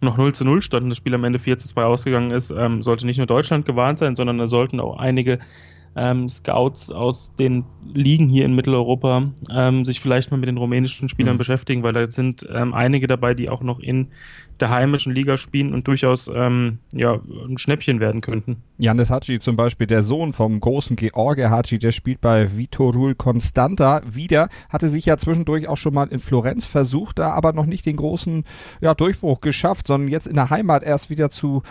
noch 0.00 0.16
0 0.16 0.34
zu 0.34 0.44
0 0.44 0.62
stand 0.62 0.84
und 0.84 0.88
das 0.88 0.98
Spiel 0.98 1.14
am 1.14 1.24
Ende 1.24 1.38
4 1.38 1.58
zu 1.58 1.68
2 1.68 1.84
ausgegangen 1.84 2.30
ist, 2.30 2.50
ähm, 2.50 2.82
sollte 2.82 3.04
nicht 3.04 3.18
nur 3.18 3.26
Deutschland 3.26 3.66
gewarnt 3.66 3.98
sein, 3.98 4.16
sondern 4.16 4.38
da 4.38 4.46
sollten 4.46 4.80
auch 4.80 4.98
einige 4.98 5.38
ähm, 5.96 6.28
Scouts 6.28 6.90
aus 6.90 7.34
den 7.36 7.64
Ligen 7.94 8.28
hier 8.28 8.44
in 8.44 8.54
Mitteleuropa 8.54 9.30
ähm, 9.50 9.84
sich 9.84 10.00
vielleicht 10.00 10.30
mal 10.30 10.36
mit 10.36 10.48
den 10.48 10.58
rumänischen 10.58 11.08
Spielern 11.08 11.34
mhm. 11.34 11.38
beschäftigen, 11.38 11.82
weil 11.82 11.94
da 11.94 12.06
sind 12.06 12.46
ähm, 12.52 12.74
einige 12.74 13.06
dabei, 13.06 13.34
die 13.34 13.48
auch 13.48 13.62
noch 13.62 13.80
in 13.80 14.08
der 14.60 14.70
heimischen 14.70 15.12
Liga 15.12 15.36
spielen 15.36 15.74
und 15.74 15.86
durchaus 15.86 16.30
ähm, 16.32 16.78
ja, 16.92 17.20
ein 17.48 17.58
Schnäppchen 17.58 18.00
werden 18.00 18.20
könnten. 18.20 18.56
Janis 18.78 19.10
Haci 19.10 19.38
zum 19.38 19.56
Beispiel, 19.56 19.86
der 19.86 20.02
Sohn 20.02 20.32
vom 20.32 20.60
großen 20.60 20.96
George 20.96 21.50
Haci, 21.50 21.78
der 21.78 21.92
spielt 21.92 22.20
bei 22.20 22.56
Vitorul 22.56 23.14
Constanta 23.14 24.02
wieder, 24.06 24.48
hatte 24.68 24.88
sich 24.88 25.06
ja 25.06 25.16
zwischendurch 25.16 25.68
auch 25.68 25.76
schon 25.76 25.94
mal 25.94 26.08
in 26.08 26.20
Florenz 26.20 26.66
versucht, 26.66 27.18
da 27.18 27.30
aber 27.30 27.52
noch 27.52 27.66
nicht 27.66 27.86
den 27.86 27.96
großen 27.96 28.44
ja, 28.80 28.94
Durchbruch 28.94 29.40
geschafft, 29.40 29.86
sondern 29.86 30.08
jetzt 30.08 30.26
in 30.26 30.36
der 30.36 30.50
Heimat 30.50 30.82
erst 30.82 31.10
wieder 31.10 31.30
zu 31.30 31.62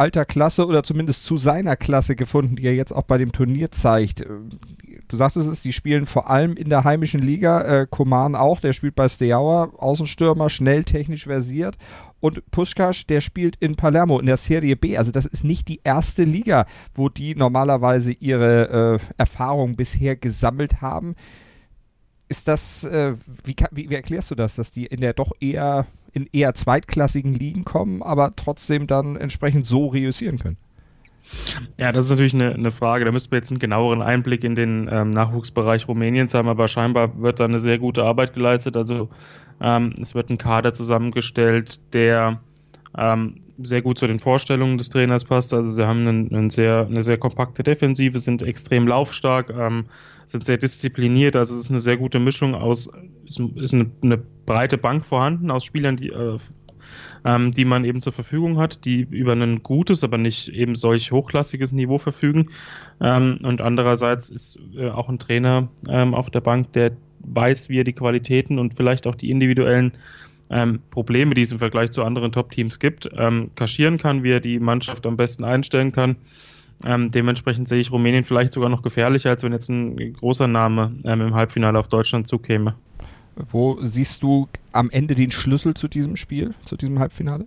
alter 0.00 0.24
Klasse 0.24 0.66
oder 0.66 0.82
zumindest 0.82 1.24
zu 1.24 1.36
seiner 1.36 1.76
Klasse 1.76 2.16
gefunden, 2.16 2.56
die 2.56 2.64
er 2.64 2.74
jetzt 2.74 2.92
auch 2.92 3.02
bei 3.02 3.18
dem 3.18 3.32
Turnier 3.32 3.70
zeigt. 3.70 4.24
Du 5.08 5.16
sagtest 5.16 5.46
es, 5.46 5.62
die 5.62 5.74
spielen 5.74 6.06
vor 6.06 6.30
allem 6.30 6.56
in 6.56 6.70
der 6.70 6.84
heimischen 6.84 7.20
Liga. 7.20 7.60
Äh, 7.60 7.86
Koman 7.88 8.34
auch, 8.34 8.60
der 8.60 8.72
spielt 8.72 8.94
bei 8.94 9.08
Steaua, 9.08 9.70
Außenstürmer, 9.76 10.48
schnell 10.48 10.84
technisch 10.84 11.24
versiert. 11.24 11.76
Und 12.20 12.50
Puschkasch, 12.50 13.06
der 13.06 13.20
spielt 13.20 13.56
in 13.56 13.76
Palermo 13.76 14.18
in 14.18 14.26
der 14.26 14.38
Serie 14.38 14.76
B. 14.76 14.96
Also 14.96 15.12
das 15.12 15.26
ist 15.26 15.44
nicht 15.44 15.68
die 15.68 15.80
erste 15.84 16.22
Liga, 16.22 16.64
wo 16.94 17.08
die 17.08 17.34
normalerweise 17.34 18.12
ihre 18.12 18.98
äh, 19.00 19.12
Erfahrung 19.18 19.76
bisher 19.76 20.16
gesammelt 20.16 20.80
haben. 20.80 21.12
Ist 22.28 22.48
das, 22.48 22.84
äh, 22.84 23.14
wie, 23.44 23.56
wie, 23.72 23.90
wie, 23.90 23.94
erklärst 23.94 24.30
du 24.30 24.34
das, 24.34 24.54
dass 24.54 24.70
die 24.70 24.86
in 24.86 25.00
der 25.00 25.12
doch 25.12 25.32
eher, 25.40 25.86
in 26.12 26.28
eher 26.32 26.54
zweitklassigen 26.54 27.34
Ligen 27.34 27.64
kommen, 27.64 28.02
aber 28.02 28.34
trotzdem 28.36 28.86
dann 28.86 29.16
entsprechend 29.16 29.66
so 29.66 29.86
reüssieren 29.88 30.38
können? 30.38 30.56
Ja, 31.78 31.92
das 31.92 32.06
ist 32.06 32.10
natürlich 32.10 32.34
eine, 32.34 32.54
eine, 32.54 32.70
Frage. 32.70 33.04
Da 33.04 33.12
müssten 33.12 33.30
wir 33.30 33.38
jetzt 33.38 33.50
einen 33.50 33.60
genaueren 33.60 34.02
Einblick 34.02 34.42
in 34.42 34.54
den 34.54 34.88
ähm, 34.90 35.10
Nachwuchsbereich 35.10 35.86
Rumäniens 35.86 36.34
haben, 36.34 36.48
aber 36.48 36.66
scheinbar 36.66 37.20
wird 37.20 37.40
da 37.40 37.44
eine 37.44 37.60
sehr 37.60 37.78
gute 37.78 38.04
Arbeit 38.04 38.34
geleistet. 38.34 38.76
Also 38.76 39.08
ähm, 39.60 39.94
es 40.00 40.14
wird 40.14 40.30
ein 40.30 40.38
Kader 40.38 40.72
zusammengestellt, 40.72 41.94
der 41.94 42.40
ähm, 42.96 43.40
sehr 43.62 43.82
gut 43.82 43.98
zu 43.98 44.06
den 44.06 44.18
Vorstellungen 44.18 44.78
des 44.78 44.88
Trainers 44.88 45.24
passt. 45.24 45.54
Also 45.54 45.70
sie 45.70 45.86
haben 45.86 46.06
einen, 46.06 46.34
einen 46.34 46.50
sehr, 46.50 46.86
eine 46.88 47.02
sehr 47.02 47.18
kompakte 47.18 47.62
Defensive, 47.62 48.18
sind 48.18 48.42
extrem 48.42 48.86
laufstark, 48.86 49.50
ähm, 49.50 49.86
sind 50.26 50.44
sehr 50.44 50.58
diszipliniert. 50.58 51.36
Also 51.36 51.54
es 51.54 51.60
ist 51.60 51.70
eine 51.70 51.80
sehr 51.80 51.96
gute 51.96 52.18
Mischung 52.18 52.54
aus, 52.54 52.90
ist, 53.26 53.74
eine, 53.74 53.90
eine, 54.02 54.18
breite 54.46 54.78
Bank 54.78 55.04
vorhanden 55.04 55.50
aus 55.50 55.64
Spielern, 55.64 55.96
die 55.96 56.08
äh, 56.08 56.38
ähm, 57.24 57.52
die 57.52 57.64
man 57.64 57.84
eben 57.84 58.00
zur 58.00 58.12
Verfügung 58.12 58.58
hat, 58.58 58.84
die 58.84 59.02
über 59.02 59.32
ein 59.32 59.62
gutes, 59.62 60.02
aber 60.04 60.18
nicht 60.18 60.48
eben 60.48 60.74
solch 60.74 61.12
hochklassiges 61.12 61.72
Niveau 61.72 61.98
verfügen. 61.98 62.50
Ähm, 63.00 63.40
und 63.42 63.60
andererseits 63.60 64.30
ist 64.30 64.58
äh, 64.76 64.88
auch 64.88 65.08
ein 65.08 65.18
Trainer 65.18 65.68
ähm, 65.88 66.14
auf 66.14 66.30
der 66.30 66.40
Bank, 66.40 66.72
der 66.72 66.92
weiß, 67.20 67.68
wie 67.68 67.80
er 67.80 67.84
die 67.84 67.92
Qualitäten 67.92 68.58
und 68.58 68.74
vielleicht 68.74 69.06
auch 69.06 69.14
die 69.14 69.30
individuellen 69.30 69.92
ähm, 70.50 70.80
Probleme, 70.90 71.34
die 71.34 71.42
es 71.42 71.52
im 71.52 71.58
Vergleich 71.58 71.92
zu 71.92 72.04
anderen 72.04 72.32
Top-Teams 72.32 72.78
gibt, 72.78 73.08
ähm, 73.16 73.50
kaschieren 73.54 73.98
kann, 73.98 74.22
wie 74.22 74.32
er 74.32 74.40
die 74.40 74.58
Mannschaft 74.58 75.06
am 75.06 75.16
besten 75.16 75.44
einstellen 75.44 75.92
kann. 75.92 76.16
Ähm, 76.86 77.10
dementsprechend 77.10 77.68
sehe 77.68 77.80
ich 77.80 77.92
Rumänien 77.92 78.24
vielleicht 78.24 78.52
sogar 78.52 78.68
noch 78.68 78.82
gefährlicher, 78.82 79.30
als 79.30 79.42
wenn 79.42 79.52
jetzt 79.52 79.68
ein 79.68 80.14
großer 80.14 80.46
Name 80.46 80.92
ähm, 81.04 81.20
im 81.20 81.34
Halbfinale 81.34 81.78
auf 81.78 81.88
Deutschland 81.88 82.26
zukäme. 82.26 82.74
Wo 83.36 83.78
siehst 83.82 84.22
du 84.22 84.48
am 84.72 84.90
Ende 84.90 85.14
den 85.14 85.30
Schlüssel 85.30 85.74
zu 85.74 85.88
diesem 85.88 86.16
Spiel, 86.16 86.54
zu 86.64 86.76
diesem 86.76 86.98
Halbfinale? 86.98 87.46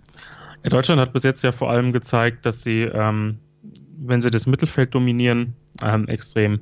Ja, 0.62 0.70
Deutschland 0.70 1.00
hat 1.00 1.12
bis 1.12 1.24
jetzt 1.24 1.42
ja 1.42 1.52
vor 1.52 1.70
allem 1.70 1.92
gezeigt, 1.92 2.46
dass 2.46 2.62
sie, 2.62 2.82
ähm, 2.82 3.38
wenn 3.98 4.20
sie 4.22 4.30
das 4.30 4.46
Mittelfeld 4.46 4.94
dominieren, 4.94 5.54
ähm, 5.84 6.08
extrem 6.08 6.60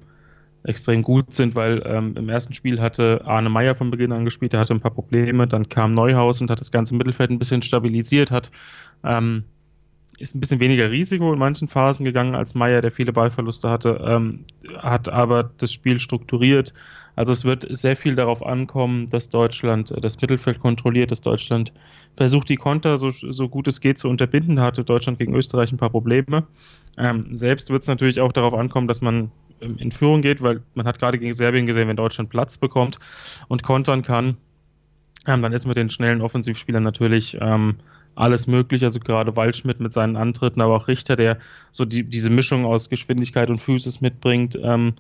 extrem 0.64 1.02
gut 1.02 1.34
sind, 1.34 1.54
weil 1.54 1.82
ähm, 1.84 2.14
im 2.16 2.28
ersten 2.28 2.54
Spiel 2.54 2.80
hatte 2.80 3.22
Arne 3.24 3.48
Meyer 3.48 3.74
von 3.74 3.90
Beginn 3.90 4.12
an 4.12 4.24
gespielt, 4.24 4.52
der 4.52 4.60
hatte 4.60 4.74
ein 4.74 4.80
paar 4.80 4.94
Probleme, 4.94 5.46
dann 5.46 5.68
kam 5.68 5.92
Neuhaus 5.92 6.40
und 6.40 6.50
hat 6.50 6.60
das 6.60 6.70
ganze 6.70 6.94
Mittelfeld 6.94 7.30
ein 7.30 7.38
bisschen 7.38 7.62
stabilisiert, 7.62 8.30
hat 8.30 8.50
ähm, 9.04 9.44
ist 10.18 10.36
ein 10.36 10.40
bisschen 10.40 10.60
weniger 10.60 10.90
Risiko 10.90 11.32
in 11.32 11.38
manchen 11.38 11.66
Phasen 11.66 12.04
gegangen 12.04 12.36
als 12.36 12.54
Meyer, 12.54 12.80
der 12.80 12.92
viele 12.92 13.12
Ballverluste 13.12 13.68
hatte, 13.68 14.00
ähm, 14.06 14.44
hat 14.78 15.08
aber 15.08 15.50
das 15.58 15.72
Spiel 15.72 15.98
strukturiert. 15.98 16.72
Also 17.16 17.32
es 17.32 17.44
wird 17.44 17.66
sehr 17.70 17.96
viel 17.96 18.14
darauf 18.14 18.44
ankommen, 18.44 19.10
dass 19.10 19.30
Deutschland 19.30 19.90
äh, 19.90 20.00
das 20.00 20.20
Mittelfeld 20.20 20.60
kontrolliert, 20.60 21.10
dass 21.10 21.22
Deutschland 21.22 21.72
versucht, 22.16 22.48
die 22.48 22.56
Konter 22.56 22.98
so, 22.98 23.10
so 23.10 23.48
gut 23.48 23.66
es 23.68 23.80
geht 23.80 23.98
zu 23.98 24.08
unterbinden. 24.08 24.60
Hatte 24.60 24.84
Deutschland 24.84 25.18
gegen 25.18 25.34
Österreich 25.34 25.72
ein 25.72 25.78
paar 25.78 25.90
Probleme. 25.90 26.46
Ähm, 26.98 27.34
selbst 27.36 27.70
wird 27.70 27.82
es 27.82 27.88
natürlich 27.88 28.20
auch 28.20 28.32
darauf 28.32 28.54
ankommen, 28.54 28.86
dass 28.86 29.00
man 29.00 29.30
in 29.62 29.90
Führung 29.90 30.22
geht, 30.22 30.42
weil 30.42 30.62
man 30.74 30.86
hat 30.86 30.98
gerade 30.98 31.18
gegen 31.18 31.32
Serbien 31.32 31.66
gesehen, 31.66 31.88
wenn 31.88 31.96
Deutschland 31.96 32.30
Platz 32.30 32.58
bekommt 32.58 32.98
und 33.48 33.62
kontern 33.62 34.02
kann, 34.02 34.36
ähm, 35.26 35.42
dann 35.42 35.52
ist 35.52 35.66
mit 35.66 35.76
den 35.76 35.90
schnellen 35.90 36.20
Offensivspielern 36.20 36.82
natürlich 36.82 37.38
ähm, 37.40 37.76
alles 38.14 38.46
möglich. 38.46 38.82
Also 38.84 39.00
gerade 39.00 39.36
Waldschmidt 39.36 39.80
mit 39.80 39.92
seinen 39.92 40.16
Antritten, 40.16 40.60
aber 40.60 40.76
auch 40.76 40.88
Richter, 40.88 41.16
der 41.16 41.38
so 41.70 41.84
die, 41.84 42.04
diese 42.04 42.30
Mischung 42.30 42.64
aus 42.64 42.90
Geschwindigkeit 42.90 43.48
und 43.48 43.58
Physis 43.58 44.00
mitbringt, 44.00 44.58
ähm, 44.62 44.94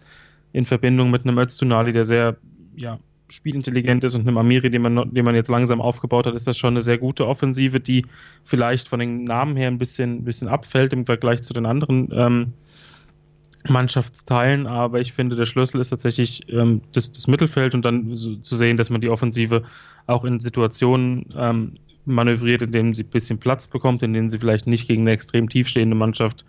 in 0.52 0.64
Verbindung 0.64 1.10
mit 1.10 1.26
einem 1.26 1.38
Öztunali, 1.38 1.92
der 1.92 2.04
sehr 2.04 2.36
ja, 2.76 2.98
spielintelligent 3.28 4.04
ist 4.04 4.14
und 4.14 4.28
einem 4.28 4.36
Amiri, 4.38 4.70
den 4.70 4.82
man, 4.82 5.12
den 5.12 5.24
man 5.24 5.34
jetzt 5.34 5.48
langsam 5.48 5.80
aufgebaut 5.80 6.26
hat, 6.26 6.34
ist 6.34 6.46
das 6.46 6.58
schon 6.58 6.74
eine 6.74 6.82
sehr 6.82 6.98
gute 6.98 7.26
Offensive, 7.26 7.80
die 7.80 8.06
vielleicht 8.44 8.88
von 8.88 9.00
den 9.00 9.24
Namen 9.24 9.56
her 9.56 9.68
ein 9.68 9.78
bisschen, 9.78 10.24
bisschen 10.24 10.48
abfällt 10.48 10.92
im 10.92 11.06
Vergleich 11.06 11.42
zu 11.42 11.54
den 11.54 11.66
anderen 11.66 12.10
ähm, 12.12 12.52
Mannschaftsteilen, 13.68 14.66
aber 14.66 15.00
ich 15.00 15.12
finde, 15.12 15.36
der 15.36 15.46
Schlüssel 15.46 15.80
ist 15.80 15.90
tatsächlich 15.90 16.48
ähm, 16.52 16.82
das, 16.92 17.12
das, 17.12 17.26
Mittelfeld 17.28 17.74
und 17.74 17.84
dann 17.84 18.16
so, 18.16 18.36
zu 18.36 18.56
sehen, 18.56 18.76
dass 18.76 18.90
man 18.90 19.00
die 19.00 19.08
Offensive 19.08 19.62
auch 20.06 20.24
in 20.24 20.40
Situationen 20.40 21.32
ähm, 21.36 21.74
manövriert, 22.04 22.62
in 22.62 22.72
denen 22.72 22.94
sie 22.94 23.04
ein 23.04 23.10
bisschen 23.10 23.38
Platz 23.38 23.66
bekommt, 23.68 24.02
in 24.02 24.12
denen 24.12 24.28
sie 24.28 24.38
vielleicht 24.38 24.66
nicht 24.66 24.88
gegen 24.88 25.02
eine 25.02 25.12
extrem 25.12 25.48
tiefstehende 25.48 25.94
Mannschaft 25.94 26.44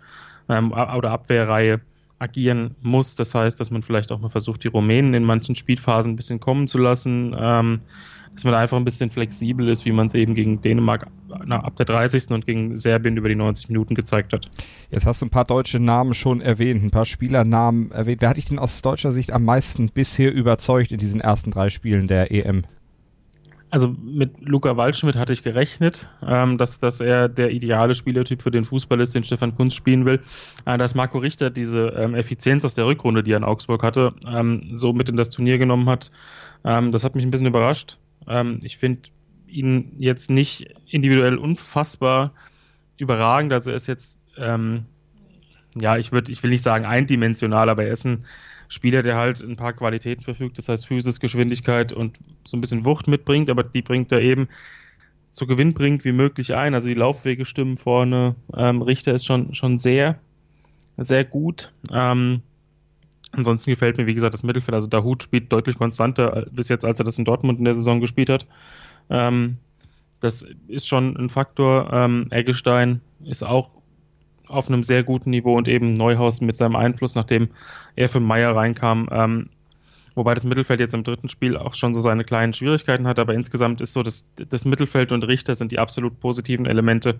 ähm, 0.48 0.72
oder 0.72 1.10
Abwehrreihe 1.10 1.80
agieren 2.18 2.74
muss. 2.80 3.16
Das 3.16 3.34
heißt, 3.34 3.58
dass 3.60 3.70
man 3.70 3.82
vielleicht 3.82 4.12
auch 4.12 4.20
mal 4.20 4.30
versucht, 4.30 4.64
die 4.64 4.68
Rumänen 4.68 5.14
in 5.14 5.24
manchen 5.24 5.54
Spielphasen 5.54 6.12
ein 6.12 6.16
bisschen 6.16 6.40
kommen 6.40 6.68
zu 6.68 6.78
lassen. 6.78 7.34
Ähm, 7.38 7.80
dass 8.34 8.44
man 8.44 8.54
einfach 8.54 8.76
ein 8.76 8.84
bisschen 8.84 9.10
flexibel 9.10 9.68
ist, 9.68 9.84
wie 9.84 9.92
man 9.92 10.08
es 10.08 10.14
eben 10.14 10.34
gegen 10.34 10.60
Dänemark 10.60 11.06
ab 11.48 11.76
der 11.76 11.86
30. 11.86 12.30
und 12.30 12.46
gegen 12.46 12.76
Serbien 12.76 13.16
über 13.16 13.28
die 13.28 13.36
90 13.36 13.68
Minuten 13.68 13.94
gezeigt 13.94 14.32
hat. 14.32 14.48
Jetzt 14.90 15.06
hast 15.06 15.22
du 15.22 15.26
ein 15.26 15.30
paar 15.30 15.44
deutsche 15.44 15.78
Namen 15.78 16.14
schon 16.14 16.40
erwähnt, 16.40 16.82
ein 16.82 16.90
paar 16.90 17.04
Spielernamen 17.04 17.90
erwähnt. 17.92 18.20
Wer 18.20 18.30
hat 18.30 18.36
dich 18.36 18.46
denn 18.46 18.58
aus 18.58 18.82
deutscher 18.82 19.12
Sicht 19.12 19.32
am 19.32 19.44
meisten 19.44 19.88
bisher 19.88 20.32
überzeugt 20.32 20.92
in 20.92 20.98
diesen 20.98 21.20
ersten 21.20 21.50
drei 21.50 21.70
Spielen 21.70 22.08
der 22.08 22.32
EM? 22.32 22.62
Also 23.74 23.88
mit 23.88 24.40
Luca 24.40 24.76
Waldschmidt 24.76 25.16
hatte 25.16 25.32
ich 25.32 25.42
gerechnet, 25.42 26.08
ähm, 26.24 26.58
dass, 26.58 26.78
dass 26.78 27.00
er 27.00 27.28
der 27.28 27.50
ideale 27.50 27.94
Spielertyp 27.94 28.40
für 28.40 28.52
den 28.52 28.64
Fußball 28.64 29.00
ist, 29.00 29.16
den 29.16 29.24
Stefan 29.24 29.56
Kunz 29.56 29.74
spielen 29.74 30.04
will. 30.04 30.20
Äh, 30.64 30.78
dass 30.78 30.94
Marco 30.94 31.18
Richter 31.18 31.50
diese 31.50 31.88
ähm, 31.88 32.14
Effizienz 32.14 32.64
aus 32.64 32.76
der 32.76 32.86
Rückrunde, 32.86 33.24
die 33.24 33.32
er 33.32 33.38
in 33.38 33.42
Augsburg 33.42 33.82
hatte, 33.82 34.14
ähm, 34.32 34.76
so 34.76 34.92
mit 34.92 35.08
in 35.08 35.16
das 35.16 35.30
Turnier 35.30 35.58
genommen 35.58 35.88
hat, 35.88 36.12
ähm, 36.62 36.92
das 36.92 37.02
hat 37.02 37.16
mich 37.16 37.24
ein 37.24 37.32
bisschen 37.32 37.48
überrascht. 37.48 37.98
Ähm, 38.28 38.60
ich 38.62 38.78
finde 38.78 39.10
ihn 39.48 39.96
jetzt 39.98 40.30
nicht 40.30 40.72
individuell 40.88 41.36
unfassbar 41.36 42.32
überragend. 42.96 43.52
Also 43.52 43.70
er 43.70 43.76
ist 43.76 43.88
jetzt, 43.88 44.20
ähm, 44.38 44.84
ja, 45.74 45.96
ich 45.96 46.12
würde, 46.12 46.30
ich 46.30 46.44
will 46.44 46.50
nicht 46.50 46.62
sagen 46.62 46.84
eindimensional, 46.84 47.68
aber 47.68 47.86
er 47.86 47.92
ist 47.92 48.04
ein 48.04 48.24
Spieler, 48.68 49.02
der 49.02 49.16
halt 49.16 49.40
ein 49.42 49.56
paar 49.56 49.72
Qualitäten 49.72 50.22
verfügt, 50.22 50.58
das 50.58 50.68
heißt 50.68 50.86
Physis, 50.86 51.20
Geschwindigkeit 51.20 51.92
und 51.92 52.18
so 52.44 52.56
ein 52.56 52.60
bisschen 52.60 52.84
Wucht 52.84 53.08
mitbringt, 53.08 53.50
aber 53.50 53.62
die 53.62 53.82
bringt 53.82 54.12
er 54.12 54.20
eben 54.20 54.48
so 55.34 55.46
gewinnbringend 55.46 56.04
wie 56.04 56.12
möglich 56.12 56.54
ein. 56.54 56.74
Also 56.74 56.88
die 56.88 56.94
Laufwege 56.94 57.44
stimmen 57.44 57.76
vorne. 57.76 58.36
Ähm, 58.56 58.82
Richter 58.82 59.14
ist 59.14 59.24
schon, 59.24 59.54
schon 59.54 59.78
sehr, 59.78 60.18
sehr 60.96 61.24
gut. 61.24 61.72
Ähm, 61.92 62.40
ansonsten 63.32 63.70
gefällt 63.70 63.96
mir, 63.98 64.06
wie 64.06 64.14
gesagt, 64.14 64.34
das 64.34 64.44
Mittelfeld. 64.44 64.74
Also 64.74 64.88
Dahut 64.88 65.24
spielt 65.24 65.52
deutlich 65.52 65.76
konstanter 65.76 66.46
bis 66.52 66.68
jetzt, 66.68 66.84
als 66.84 67.00
er 67.00 67.04
das 67.04 67.18
in 67.18 67.24
Dortmund 67.24 67.58
in 67.58 67.64
der 67.64 67.74
Saison 67.74 68.00
gespielt 68.00 68.30
hat. 68.30 68.46
Ähm, 69.10 69.56
das 70.20 70.46
ist 70.68 70.86
schon 70.86 71.16
ein 71.16 71.28
Faktor. 71.28 71.92
Ähm, 71.92 72.28
Eggestein 72.30 73.00
ist 73.24 73.42
auch 73.42 73.73
auf 74.54 74.68
einem 74.68 74.82
sehr 74.82 75.02
guten 75.02 75.30
Niveau 75.30 75.56
und 75.56 75.68
eben 75.68 75.92
Neuhaus 75.92 76.40
mit 76.40 76.56
seinem 76.56 76.76
Einfluss, 76.76 77.14
nachdem 77.14 77.48
er 77.96 78.08
für 78.08 78.20
Meier 78.20 78.54
reinkam. 78.54 79.08
Ähm, 79.10 79.48
wobei 80.14 80.34
das 80.34 80.44
Mittelfeld 80.44 80.80
jetzt 80.80 80.94
im 80.94 81.04
dritten 81.04 81.28
Spiel 81.28 81.56
auch 81.56 81.74
schon 81.74 81.92
so 81.92 82.00
seine 82.00 82.24
kleinen 82.24 82.52
Schwierigkeiten 82.52 83.06
hat, 83.06 83.18
aber 83.18 83.34
insgesamt 83.34 83.80
ist 83.80 83.92
so, 83.92 84.02
dass 84.02 84.28
das 84.36 84.64
Mittelfeld 84.64 85.12
und 85.12 85.24
Richter 85.24 85.54
sind 85.54 85.72
die 85.72 85.78
absolut 85.78 86.20
positiven 86.20 86.66
Elemente. 86.66 87.18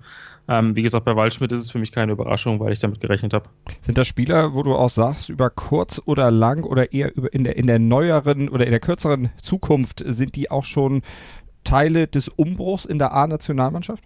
Ähm, 0.49 0.77
wie 0.77 0.83
gesagt, 0.83 1.05
bei 1.05 1.17
Waldschmidt 1.17 1.53
ist 1.53 1.61
es 1.61 1.71
für 1.71 1.79
mich 1.79 1.93
keine 1.93 2.13
Überraschung, 2.13 2.61
weil 2.61 2.73
ich 2.73 2.79
damit 2.79 3.01
gerechnet 3.01 3.35
habe. 3.35 3.49
Sind 3.81 3.99
das 3.99 4.07
Spieler, 4.07 4.55
wo 4.55 4.63
du 4.63 4.75
auch 4.75 4.91
sagst, 4.91 5.29
über 5.29 5.51
kurz 5.51 6.01
oder 6.05 6.31
lang 6.31 6.65
oder 6.65 6.93
eher 6.93 7.17
über 7.17 7.33
in 7.33 7.45
der, 7.45 7.57
in 7.57 7.67
der 7.67 7.79
neueren 7.79 8.49
oder 8.49 8.65
in 8.65 8.71
der 8.71 8.81
kürzeren 8.81 9.31
Zukunft 9.43 10.03
sind 10.07 10.37
die 10.37 10.51
auch 10.51 10.65
schon 10.65 11.03
Teile 11.65 12.07
des 12.07 12.29
Umbruchs 12.29 12.85
in 12.85 12.99
der 12.99 13.13
A-Nationalmannschaft? 13.13 14.05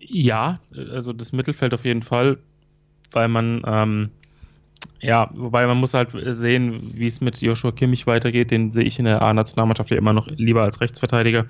Ja, 0.00 0.60
also 0.92 1.12
das 1.12 1.32
Mittelfeld 1.32 1.74
auf 1.74 1.84
jeden 1.84 2.02
Fall, 2.02 2.38
weil 3.12 3.28
man, 3.28 3.62
ähm, 3.66 4.10
ja, 5.00 5.30
wobei 5.34 5.66
man 5.66 5.78
muss 5.78 5.94
halt 5.94 6.10
sehen, 6.12 6.92
wie 6.94 7.06
es 7.06 7.20
mit 7.20 7.40
Joshua 7.40 7.72
Kimmich 7.72 8.06
weitergeht. 8.06 8.50
Den 8.50 8.72
sehe 8.72 8.84
ich 8.84 8.98
in 8.98 9.04
der 9.04 9.22
A-Nationalmannschaft 9.22 9.90
ja 9.90 9.96
immer 9.96 10.12
noch 10.12 10.28
lieber 10.28 10.62
als 10.62 10.80
Rechtsverteidiger. 10.80 11.46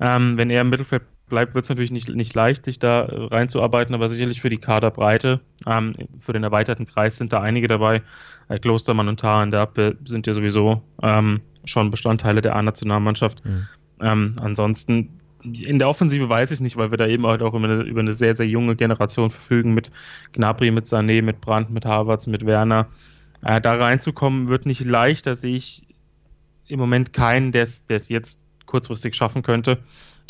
Ähm, 0.00 0.36
wenn 0.36 0.50
er 0.50 0.62
im 0.62 0.70
Mittelfeld 0.70 1.02
bleibt, 1.28 1.54
wird 1.54 1.64
es 1.64 1.68
natürlich 1.68 1.90
nicht, 1.90 2.08
nicht 2.08 2.34
leicht, 2.34 2.64
sich 2.64 2.78
da 2.78 3.06
reinzuarbeiten, 3.08 3.94
aber 3.94 4.08
sicherlich 4.08 4.40
für 4.40 4.50
die 4.50 4.58
Kaderbreite, 4.58 5.40
ähm, 5.66 5.94
für 6.18 6.32
den 6.32 6.42
erweiterten 6.42 6.86
Kreis 6.86 7.16
sind 7.16 7.32
da 7.32 7.40
einige 7.40 7.68
dabei. 7.68 8.02
Äh, 8.48 8.58
Klostermann 8.58 9.08
und 9.08 9.20
Tar 9.20 9.42
in 9.42 9.50
der 9.50 9.60
Abwehr 9.60 9.94
sind 10.04 10.26
ja 10.26 10.32
sowieso 10.32 10.82
ähm, 11.02 11.40
schon 11.64 11.90
Bestandteile 11.90 12.42
der 12.42 12.56
A-Nationalmannschaft. 12.56 13.44
Mhm. 13.44 13.68
Ähm, 14.02 14.36
ansonsten 14.40 15.19
in 15.42 15.78
der 15.78 15.88
Offensive 15.88 16.28
weiß 16.28 16.50
ich 16.50 16.60
nicht, 16.60 16.76
weil 16.76 16.90
wir 16.90 16.98
da 16.98 17.06
eben 17.06 17.26
halt 17.26 17.42
auch 17.42 17.54
über 17.54 17.68
eine, 17.68 17.82
über 17.82 18.00
eine 18.00 18.14
sehr, 18.14 18.34
sehr 18.34 18.46
junge 18.46 18.76
Generation 18.76 19.30
verfügen 19.30 19.74
mit 19.74 19.90
Gnabry, 20.32 20.70
mit 20.70 20.86
Sané, 20.86 21.22
mit 21.22 21.40
Brandt, 21.40 21.70
mit 21.70 21.86
Havertz, 21.86 22.26
mit 22.26 22.46
Werner. 22.46 22.88
Äh, 23.42 23.60
da 23.60 23.74
reinzukommen 23.74 24.48
wird 24.48 24.66
nicht 24.66 24.84
leicht, 24.84 25.26
da 25.26 25.34
sehe 25.34 25.56
ich 25.56 25.86
im 26.68 26.78
Moment 26.78 27.12
keinen, 27.12 27.52
der 27.52 27.62
es 27.62 28.08
jetzt 28.08 28.42
kurzfristig 28.66 29.14
schaffen 29.14 29.42
könnte. 29.42 29.78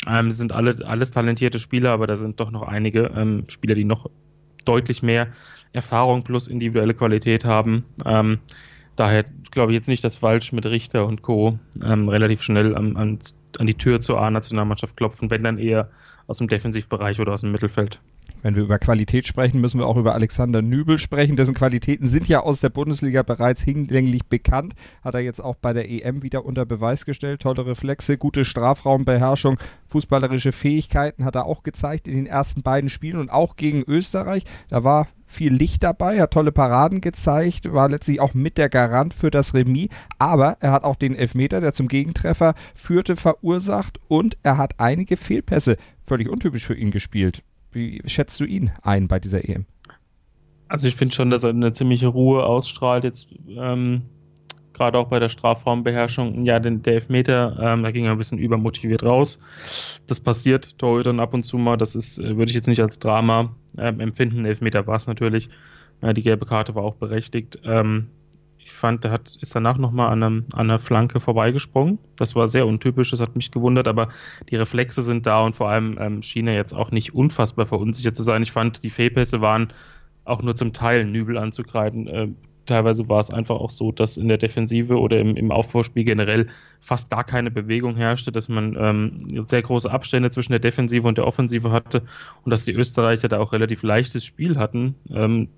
Ähm, 0.07 0.31
sind 0.31 0.51
alle, 0.51 0.75
alles 0.85 1.11
talentierte 1.11 1.59
Spieler, 1.59 1.91
aber 1.91 2.07
da 2.07 2.17
sind 2.17 2.39
doch 2.39 2.49
noch 2.49 2.63
einige 2.63 3.11
ähm, 3.15 3.43
Spieler, 3.47 3.75
die 3.75 3.85
noch 3.85 4.09
deutlich 4.65 5.03
mehr 5.03 5.27
Erfahrung 5.73 6.23
plus 6.23 6.47
individuelle 6.47 6.93
Qualität 6.93 7.45
haben. 7.45 7.85
Ähm, 8.05 8.39
daher 8.95 9.25
glaube 9.51 9.71
ich 9.71 9.75
jetzt 9.75 9.87
nicht, 9.87 10.03
dass 10.03 10.21
Walsch 10.21 10.51
mit 10.51 10.65
Richter 10.65 11.05
und 11.05 11.21
Co. 11.21 11.59
Ähm, 11.83 12.09
relativ 12.09 12.41
schnell 12.41 12.75
an, 12.75 12.97
an, 12.97 13.19
an 13.57 13.67
die 13.67 13.75
Tür 13.75 14.01
zur 14.01 14.21
A-Nationalmannschaft 14.21 14.97
klopfen, 14.97 15.29
wenn 15.29 15.43
dann 15.43 15.57
eher 15.57 15.89
aus 16.27 16.37
dem 16.37 16.47
Defensivbereich 16.47 17.19
oder 17.19 17.33
aus 17.33 17.41
dem 17.41 17.51
Mittelfeld. 17.51 17.99
Wenn 18.41 18.55
wir 18.55 18.63
über 18.63 18.79
Qualität 18.79 19.27
sprechen, 19.27 19.61
müssen 19.61 19.79
wir 19.79 19.85
auch 19.85 19.97
über 19.97 20.15
Alexander 20.15 20.61
Nübel 20.61 20.97
sprechen. 20.97 21.35
Dessen 21.35 21.53
Qualitäten 21.53 22.07
sind 22.07 22.27
ja 22.27 22.39
aus 22.39 22.59
der 22.59 22.69
Bundesliga 22.69 23.21
bereits 23.21 23.61
hinlänglich 23.61 24.25
bekannt. 24.25 24.73
Hat 25.03 25.13
er 25.13 25.19
jetzt 25.19 25.41
auch 25.41 25.55
bei 25.55 25.73
der 25.73 25.89
EM 25.89 26.23
wieder 26.23 26.45
unter 26.45 26.65
Beweis 26.65 27.05
gestellt. 27.05 27.41
Tolle 27.41 27.65
Reflexe, 27.65 28.17
gute 28.17 28.45
Strafraumbeherrschung, 28.45 29.59
fußballerische 29.87 30.51
Fähigkeiten 30.51 31.25
hat 31.25 31.35
er 31.35 31.45
auch 31.45 31.63
gezeigt 31.63 32.07
in 32.07 32.15
den 32.15 32.25
ersten 32.25 32.63
beiden 32.63 32.89
Spielen 32.89 33.19
und 33.19 33.29
auch 33.29 33.55
gegen 33.57 33.83
Österreich. 33.83 34.43
Da 34.69 34.83
war 34.83 35.07
viel 35.31 35.53
Licht 35.53 35.83
dabei, 35.83 36.19
hat 36.21 36.31
tolle 36.31 36.51
Paraden 36.51 37.01
gezeigt, 37.01 37.71
war 37.71 37.89
letztlich 37.89 38.19
auch 38.19 38.33
mit 38.33 38.57
der 38.57 38.69
Garant 38.69 39.13
für 39.13 39.31
das 39.31 39.53
Remis, 39.53 39.89
aber 40.19 40.57
er 40.59 40.71
hat 40.71 40.83
auch 40.83 40.95
den 40.95 41.15
Elfmeter, 41.15 41.61
der 41.61 41.73
zum 41.73 41.87
Gegentreffer 41.87 42.53
führte, 42.75 43.15
verursacht 43.15 43.99
und 44.07 44.37
er 44.43 44.57
hat 44.57 44.79
einige 44.79 45.17
Fehlpässe, 45.17 45.77
völlig 46.03 46.29
untypisch 46.29 46.65
für 46.65 46.75
ihn 46.75 46.91
gespielt. 46.91 47.43
Wie 47.71 48.01
schätzt 48.05 48.39
du 48.39 48.45
ihn 48.45 48.71
ein 48.81 49.07
bei 49.07 49.19
dieser 49.19 49.47
EM? 49.47 49.65
Also 50.67 50.87
ich 50.87 50.95
finde 50.95 51.15
schon, 51.15 51.29
dass 51.29 51.43
er 51.43 51.49
eine 51.49 51.73
ziemliche 51.73 52.07
Ruhe 52.07 52.45
ausstrahlt. 52.45 53.03
Jetzt 53.03 53.27
ähm, 53.49 54.03
gerade 54.73 54.97
auch 54.97 55.07
bei 55.07 55.19
der 55.19 55.29
Strafraumbeherrschung. 55.29 56.45
Ja, 56.45 56.59
den, 56.59 56.81
der 56.81 56.95
Elfmeter, 56.95 57.57
ähm, 57.61 57.83
da 57.83 57.91
ging 57.91 58.05
er 58.05 58.11
ein 58.11 58.17
bisschen 58.17 58.37
übermotiviert 58.37 59.03
raus. 59.03 59.39
Das 60.07 60.19
passiert 60.19 60.77
Torhütern 60.79 61.19
ab 61.19 61.33
und 61.33 61.43
zu 61.43 61.57
mal. 61.57 61.77
Das 61.77 61.95
ist, 61.95 62.19
äh, 62.19 62.37
würde 62.37 62.49
ich 62.49 62.55
jetzt 62.55 62.67
nicht 62.67 62.81
als 62.81 62.99
Drama 62.99 63.55
ähm, 63.77 63.99
empfinden. 63.99 64.45
Elfmeter 64.45 64.87
war 64.87 64.95
es 64.95 65.07
natürlich. 65.07 65.49
Äh, 66.01 66.13
die 66.13 66.23
gelbe 66.23 66.45
Karte 66.45 66.75
war 66.75 66.83
auch 66.83 66.95
berechtigt. 66.95 67.59
Ähm, 67.63 68.07
ich 68.63 68.71
fand, 68.71 69.03
der 69.03 69.11
hat, 69.11 69.37
ist 69.41 69.55
danach 69.55 69.77
nochmal 69.77 70.09
an, 70.09 70.23
an 70.23 70.45
einer 70.53 70.79
Flanke 70.79 71.19
vorbeigesprungen. 71.19 71.97
Das 72.15 72.35
war 72.35 72.47
sehr 72.47 72.67
untypisch, 72.67 73.11
das 73.11 73.19
hat 73.19 73.35
mich 73.35 73.51
gewundert, 73.51 73.87
aber 73.87 74.09
die 74.49 74.55
Reflexe 74.55 75.01
sind 75.01 75.25
da 75.25 75.41
und 75.41 75.55
vor 75.55 75.69
allem 75.69 75.97
ähm, 75.99 76.21
schien 76.21 76.47
er 76.47 76.53
jetzt 76.53 76.73
auch 76.73 76.91
nicht 76.91 77.13
unfassbar 77.13 77.65
verunsichert 77.65 78.15
zu 78.15 78.23
sein. 78.23 78.43
Ich 78.43 78.51
fand, 78.51 78.83
die 78.83 78.89
Fehlpässe 78.89 79.41
waren 79.41 79.73
auch 80.25 80.41
nur 80.43 80.55
zum 80.55 80.73
Teil 80.73 81.05
Nübel 81.05 81.37
anzugreifen. 81.37 82.07
Äh, 82.07 82.27
teilweise 82.65 83.07
war 83.09 83.19
es 83.19 83.31
einfach 83.31 83.55
auch 83.55 83.71
so, 83.71 83.91
dass 83.91 84.17
in 84.17 84.27
der 84.27 84.37
Defensive 84.37 84.99
oder 84.99 85.19
im, 85.19 85.35
im 85.35 85.51
Aufbauspiel 85.51 86.03
generell 86.03 86.47
fast 86.79 87.09
gar 87.09 87.23
keine 87.23 87.51
Bewegung 87.51 87.95
herrschte, 87.95 88.31
dass 88.31 88.49
man 88.49 88.75
ähm, 88.79 89.45
sehr 89.47 89.61
große 89.61 89.91
Abstände 89.91 90.29
zwischen 90.29 90.51
der 90.51 90.59
Defensive 90.59 91.07
und 91.07 91.17
der 91.17 91.27
Offensive 91.27 91.71
hatte 91.71 92.03
und 92.43 92.51
dass 92.51 92.65
die 92.65 92.73
Österreicher 92.73 93.27
da 93.27 93.39
auch 93.39 93.53
relativ 93.53 93.83
leichtes 93.83 94.25
Spiel 94.25 94.57
hatten. 94.57 94.95
Ähm, 95.11 95.49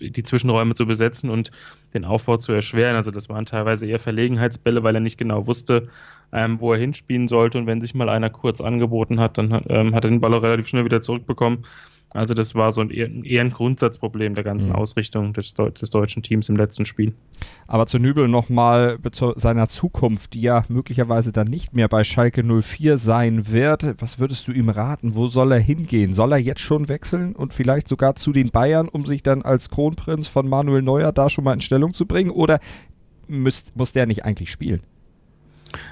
die 0.00 0.22
Zwischenräume 0.22 0.74
zu 0.74 0.86
besetzen 0.86 1.30
und 1.30 1.50
den 1.94 2.04
Aufbau 2.04 2.38
zu 2.38 2.52
erschweren. 2.52 2.96
Also 2.96 3.10
das 3.10 3.28
waren 3.28 3.46
teilweise 3.46 3.86
eher 3.86 3.98
Verlegenheitsbälle, 3.98 4.82
weil 4.82 4.94
er 4.94 5.00
nicht 5.00 5.18
genau 5.18 5.46
wusste, 5.46 5.88
ähm, 6.32 6.60
wo 6.60 6.72
er 6.72 6.78
hinspielen 6.78 7.28
sollte. 7.28 7.58
Und 7.58 7.66
wenn 7.66 7.80
sich 7.80 7.94
mal 7.94 8.08
einer 8.08 8.30
kurz 8.30 8.60
angeboten 8.60 9.20
hat, 9.20 9.38
dann 9.38 9.62
ähm, 9.68 9.94
hat 9.94 10.04
er 10.04 10.10
den 10.10 10.20
Ball 10.20 10.34
auch 10.34 10.42
relativ 10.42 10.68
schnell 10.68 10.84
wieder 10.84 11.00
zurückbekommen. 11.00 11.64
Also 12.12 12.34
das 12.34 12.56
war 12.56 12.72
so 12.72 12.80
ein, 12.80 12.90
eher 12.90 13.40
ein 13.40 13.50
Grundsatzproblem 13.50 14.34
der 14.34 14.42
ganzen 14.42 14.70
mhm. 14.70 14.76
Ausrichtung 14.76 15.32
des, 15.32 15.54
des, 15.54 15.90
deutschen 15.90 16.22
Teams 16.24 16.48
im 16.48 16.56
letzten 16.56 16.84
Spiel. 16.84 17.14
Aber 17.68 17.86
zu 17.86 18.00
Nübel 18.00 18.26
nochmal 18.26 18.98
zu 19.12 19.32
seiner 19.36 19.68
Zukunft, 19.68 20.34
die 20.34 20.40
ja 20.40 20.64
möglicherweise 20.68 21.30
dann 21.30 21.46
nicht 21.46 21.72
mehr 21.72 21.88
bei 21.88 22.02
Schalke 22.02 22.42
04 22.42 22.96
sein 22.96 23.52
wird. 23.52 23.94
Was 23.98 24.18
würdest 24.18 24.48
du 24.48 24.52
ihm 24.52 24.70
raten? 24.70 25.14
Wo 25.14 25.28
soll 25.28 25.52
er 25.52 25.60
hingehen? 25.60 26.12
Soll 26.12 26.32
er 26.32 26.38
jetzt 26.38 26.62
schon 26.62 26.88
wechseln 26.88 27.36
und 27.36 27.54
vielleicht 27.54 27.86
sogar 27.86 28.16
zu 28.16 28.32
den 28.32 28.50
Bayern, 28.50 28.88
um 28.88 29.06
sich 29.06 29.22
dann 29.22 29.42
als 29.42 29.70
Kronprinz 29.70 30.26
von 30.26 30.48
Manuel 30.48 30.82
Neuer 30.82 31.12
da 31.12 31.30
schon 31.30 31.44
mal 31.44 31.54
in 31.54 31.60
Stellung 31.60 31.94
zu 31.94 32.06
bringen? 32.06 32.30
Oder 32.30 32.58
müsst, 33.28 33.76
muss 33.76 33.92
der 33.92 34.06
nicht 34.06 34.24
eigentlich 34.24 34.50
spielen? 34.50 34.80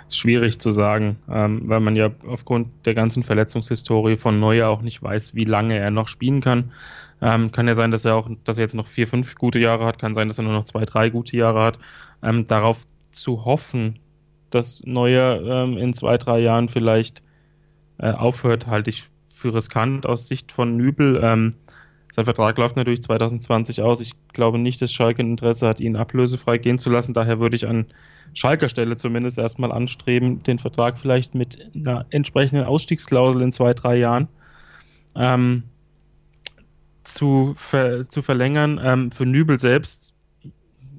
Ist 0.09 0.19
schwierig 0.19 0.61
zu 0.61 0.73
sagen, 0.73 1.17
ähm, 1.31 1.63
weil 1.65 1.81
man 1.81 1.97
ja 1.97 2.11
aufgrund 2.27 2.69
der 2.87 2.95
ganzen 2.95 3.23
Verletzungshistorie 3.23 4.17
von 4.17 4.41
Neuer 4.41 4.69
auch 4.69 4.83
nicht 4.83 5.03
weiß, 5.03 5.35
wie 5.35 5.45
lange 5.45 5.79
er 5.79 5.91
noch 5.91 6.09
spielen 6.09 6.41
kann. 6.41 6.73
Ähm, 7.21 7.51
kann 7.51 7.67
ja 7.67 7.75
sein, 7.75 7.91
dass 7.91 8.05
er 8.05 8.15
auch, 8.15 8.29
dass 8.45 8.59
er 8.59 8.63
jetzt 8.63 8.75
noch 8.75 8.87
vier, 8.87 9.09
fünf 9.09 9.35
gute 9.35 9.59
Jahre 9.59 9.85
hat, 9.85 9.99
kann 9.99 10.15
sein, 10.15 10.29
dass 10.29 10.39
er 10.39 10.45
nur 10.45 10.53
noch 10.53 10.65
zwei, 10.65 10.85
drei 10.85 11.11
gute 11.11 11.37
Jahre 11.37 11.63
hat. 11.63 11.79
Ähm, 12.23 12.47
darauf 12.47 12.85
zu 13.11 13.45
hoffen, 13.45 13.99
dass 14.51 14.83
Neuer 14.85 15.43
ähm, 15.45 15.77
in 15.77 15.95
zwei, 15.95 16.17
drei 16.17 16.39
Jahren 16.39 16.69
vielleicht 16.69 17.23
äh, 17.99 18.13
aufhört, 18.13 18.67
halte 18.67 18.91
ich 18.91 19.09
für 19.29 19.55
riskant 19.55 20.07
aus 20.07 20.29
Sicht 20.29 20.53
von 20.53 20.77
Nübel. 20.77 21.21
Ähm, 21.23 21.55
sein 22.13 22.25
Vertrag 22.25 22.59
läuft 22.59 22.77
natürlich 22.77 23.03
2020 23.03 23.83
aus. 23.83 24.01
Ich 24.01 24.13
glaube 24.33 24.59
nicht, 24.59 24.81
dass 24.81 24.93
Schalke 24.93 25.23
ein 25.23 25.31
Interesse 25.31 25.69
hat, 25.69 25.81
ihn 25.81 25.97
ablösefrei 25.97 26.59
gehen 26.59 26.79
zu 26.79 26.91
lassen. 26.91 27.15
Daher 27.15 27.39
würde 27.39 27.57
ich 27.57 27.67
an 27.67 27.87
Schalker 28.35 28.69
Stelle 28.69 28.97
zumindest 28.97 29.39
erstmal 29.39 29.73
anstreben, 29.73 30.43
den 30.43 30.59
Vertrag 30.59 30.99
vielleicht 30.99 31.35
mit 31.35 31.59
einer 31.75 32.07
entsprechenden 32.11 32.65
Ausstiegsklausel 32.65 33.43
in 33.43 33.53
zwei, 33.53 33.75
drei 33.75 33.97
Jahren 33.97 34.29
ähm, 35.15 35.65
zu, 37.05 37.55
ver 37.57 38.09
zu 38.09 38.23
verlängern. 38.23 38.81
Ähm, 38.83 39.11
für 39.11 39.27
Nübel 39.27 39.59
selbst 39.59 40.15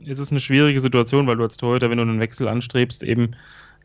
ist 0.06 0.20
es 0.20 0.32
eine 0.32 0.40
schwierige 0.40 0.82
Situation, 0.82 1.28
weil 1.28 1.38
du 1.38 1.44
als 1.44 1.58
Torhüter, 1.58 1.90
wenn 1.90 1.98
du 1.98 2.04
einen 2.04 2.20
Wechsel 2.20 2.48
anstrebst, 2.48 3.04
eben 3.04 3.36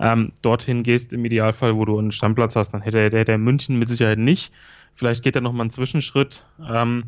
ähm, 0.00 0.32
dorthin 0.42 0.82
gehst, 0.82 1.12
im 1.12 1.24
Idealfall, 1.24 1.76
wo 1.76 1.84
du 1.84 1.98
einen 1.98 2.12
Stammplatz 2.12 2.56
hast, 2.56 2.72
dann 2.72 2.82
hätte 2.82 2.98
er, 2.98 3.04
hätte 3.04 3.32
er 3.32 3.38
München 3.38 3.78
mit 3.78 3.88
Sicherheit 3.88 4.18
nicht. 4.18 4.52
Vielleicht 4.94 5.22
geht 5.22 5.36
da 5.36 5.40
nochmal 5.40 5.66
ein 5.66 5.70
Zwischenschritt. 5.70 6.46
Ähm, 6.66 7.04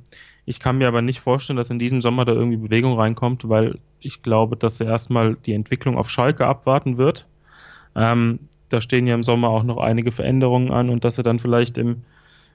ich 0.46 0.60
kann 0.60 0.78
mir 0.78 0.86
aber 0.86 1.02
nicht 1.02 1.20
vorstellen, 1.20 1.56
dass 1.56 1.70
in 1.70 1.80
diesem 1.80 2.00
Sommer 2.00 2.24
da 2.24 2.32
irgendwie 2.32 2.56
Bewegung 2.56 2.98
reinkommt, 2.98 3.48
weil 3.48 3.78
ich 4.00 4.22
glaube, 4.22 4.56
dass 4.56 4.80
er 4.80 4.86
erstmal 4.86 5.34
die 5.34 5.52
Entwicklung 5.52 5.98
auf 5.98 6.08
Schalke 6.08 6.46
abwarten 6.46 6.98
wird. 6.98 7.26
Ähm, 7.96 8.38
da 8.68 8.80
stehen 8.80 9.08
ja 9.08 9.16
im 9.16 9.24
Sommer 9.24 9.48
auch 9.48 9.64
noch 9.64 9.78
einige 9.78 10.12
Veränderungen 10.12 10.70
an 10.70 10.88
und 10.88 11.04
dass 11.04 11.18
er 11.18 11.24
dann 11.24 11.40
vielleicht 11.40 11.78
im 11.78 12.02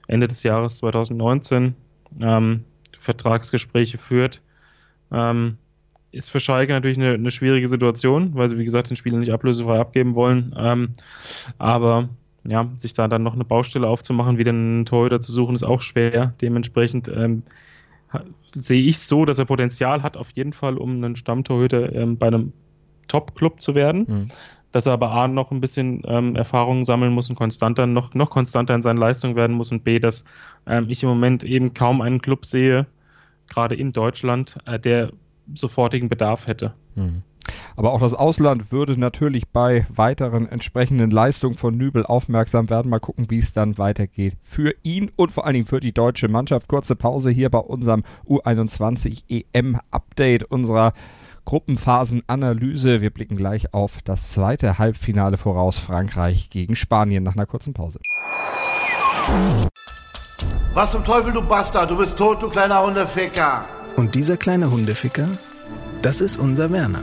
Ende 0.06 0.26
des 0.26 0.42
Jahres 0.42 0.78
2019 0.78 1.74
ähm, 2.20 2.64
Vertragsgespräche 2.98 3.98
führt, 3.98 4.40
ähm, 5.12 5.58
ist 6.12 6.30
für 6.30 6.40
Schalke 6.40 6.72
natürlich 6.72 6.98
eine, 6.98 7.12
eine, 7.12 7.30
schwierige 7.30 7.68
Situation, 7.68 8.34
weil 8.34 8.48
sie, 8.48 8.58
wie 8.58 8.64
gesagt, 8.64 8.88
den 8.88 8.96
Spieler 8.96 9.18
nicht 9.18 9.32
ablösefrei 9.32 9.78
abgeben 9.78 10.14
wollen. 10.14 10.54
Ähm, 10.58 10.90
aber 11.58 12.08
ja, 12.44 12.70
sich 12.76 12.94
da 12.94 13.06
dann 13.08 13.22
noch 13.22 13.34
eine 13.34 13.44
Baustelle 13.44 13.88
aufzumachen, 13.88 14.38
wieder 14.38 14.50
einen 14.50 14.86
Torhüter 14.86 15.20
zu 15.20 15.32
suchen, 15.32 15.54
ist 15.54 15.62
auch 15.62 15.80
schwer. 15.80 16.34
Dementsprechend 16.40 17.08
ähm, 17.08 17.42
sehe 18.54 18.82
ich 18.82 18.98
so, 18.98 19.24
dass 19.24 19.38
er 19.38 19.44
Potenzial 19.44 20.02
hat, 20.02 20.16
auf 20.16 20.30
jeden 20.32 20.52
Fall, 20.52 20.76
um 20.76 20.96
einen 20.96 21.16
Stammtorhüter 21.16 21.92
ähm, 21.94 22.18
bei 22.18 22.28
einem 22.28 22.52
Top-Club 23.08 23.60
zu 23.60 23.74
werden. 23.74 24.06
Mhm. 24.08 24.28
Dass 24.70 24.86
er 24.86 24.94
aber 24.94 25.10
A 25.10 25.28
noch 25.28 25.50
ein 25.50 25.60
bisschen 25.60 26.02
ähm, 26.06 26.34
Erfahrungen 26.34 26.86
sammeln 26.86 27.12
muss 27.12 27.28
und 27.28 27.36
konstanter, 27.36 27.86
noch, 27.86 28.14
noch 28.14 28.30
konstanter 28.30 28.74
in 28.74 28.80
seinen 28.80 28.96
Leistungen 28.96 29.36
werden 29.36 29.54
muss 29.54 29.70
und 29.70 29.84
B, 29.84 29.98
dass 29.98 30.24
ähm, 30.66 30.86
ich 30.88 31.02
im 31.02 31.10
Moment 31.10 31.44
eben 31.44 31.74
kaum 31.74 32.00
einen 32.00 32.22
Club 32.22 32.46
sehe, 32.46 32.86
gerade 33.48 33.74
in 33.74 33.92
Deutschland, 33.92 34.56
äh, 34.64 34.78
der 34.78 35.12
sofortigen 35.54 36.08
Bedarf 36.08 36.46
hätte. 36.46 36.72
Mhm. 36.94 37.22
Aber 37.76 37.92
auch 37.92 38.00
das 38.00 38.14
Ausland 38.14 38.72
würde 38.72 38.98
natürlich 38.98 39.48
bei 39.48 39.86
weiteren 39.88 40.48
entsprechenden 40.48 41.10
Leistungen 41.10 41.54
von 41.54 41.76
Nübel 41.76 42.04
aufmerksam 42.04 42.70
werden. 42.70 42.90
Mal 42.90 43.00
gucken, 43.00 43.30
wie 43.30 43.38
es 43.38 43.52
dann 43.52 43.78
weitergeht. 43.78 44.36
Für 44.40 44.74
ihn 44.82 45.10
und 45.16 45.32
vor 45.32 45.46
allen 45.46 45.54
Dingen 45.54 45.66
für 45.66 45.80
die 45.80 45.92
deutsche 45.92 46.28
Mannschaft. 46.28 46.68
Kurze 46.68 46.96
Pause 46.96 47.30
hier 47.30 47.50
bei 47.50 47.58
unserem 47.58 48.02
U21 48.28 49.24
EM 49.28 49.78
Update 49.90 50.44
unserer 50.44 50.92
Gruppenphasenanalyse. 51.44 53.00
Wir 53.00 53.10
blicken 53.10 53.36
gleich 53.36 53.74
auf 53.74 53.98
das 54.04 54.30
zweite 54.30 54.78
Halbfinale 54.78 55.36
voraus. 55.36 55.78
Frankreich 55.78 56.50
gegen 56.50 56.76
Spanien 56.76 57.24
nach 57.24 57.34
einer 57.34 57.46
kurzen 57.46 57.74
Pause. 57.74 57.98
Was 60.74 60.90
zum 60.90 61.04
Teufel, 61.04 61.32
du 61.32 61.42
Bastard? 61.42 61.90
Du 61.90 61.96
bist 61.96 62.16
tot, 62.16 62.42
du 62.42 62.48
kleiner 62.48 62.84
Hundeficker. 62.84 63.64
Und 63.96 64.14
dieser 64.14 64.36
kleine 64.36 64.70
Hundeficker, 64.70 65.28
das 66.00 66.20
ist 66.20 66.38
unser 66.38 66.72
Werner. 66.72 67.02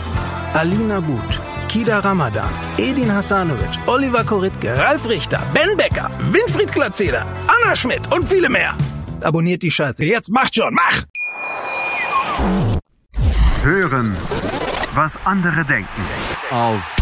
Alina 0.53 0.99
But, 0.99 1.39
Kida 1.69 2.03
Ramadan, 2.03 2.51
Edin 2.77 3.09
Hasanovic, 3.09 3.79
Oliver 3.87 4.25
Koritke, 4.25 4.77
Ralf 4.77 5.07
Richter, 5.07 5.41
Ben 5.53 5.77
Becker, 5.77 6.11
Winfried 6.29 6.71
Glatzeder, 6.73 7.25
Anna 7.47 7.73
Schmidt 7.73 8.11
und 8.13 8.27
viele 8.27 8.49
mehr. 8.49 8.75
Abonniert 9.21 9.61
die 9.61 9.71
Scheiße. 9.71 10.03
Jetzt 10.03 10.29
macht 10.29 10.53
schon, 10.55 10.73
mach! 10.73 11.03
Hören, 13.63 14.17
was 14.93 15.17
andere 15.23 15.63
denken. 15.63 16.01
Auf 16.49 16.97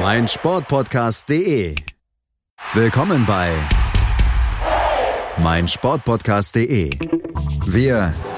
meinsportpodcast.de. 0.00 1.74
Willkommen 2.74 3.26
bei 3.26 3.52
meinsportpodcast.de. 5.38 6.90
Wir 7.66 8.14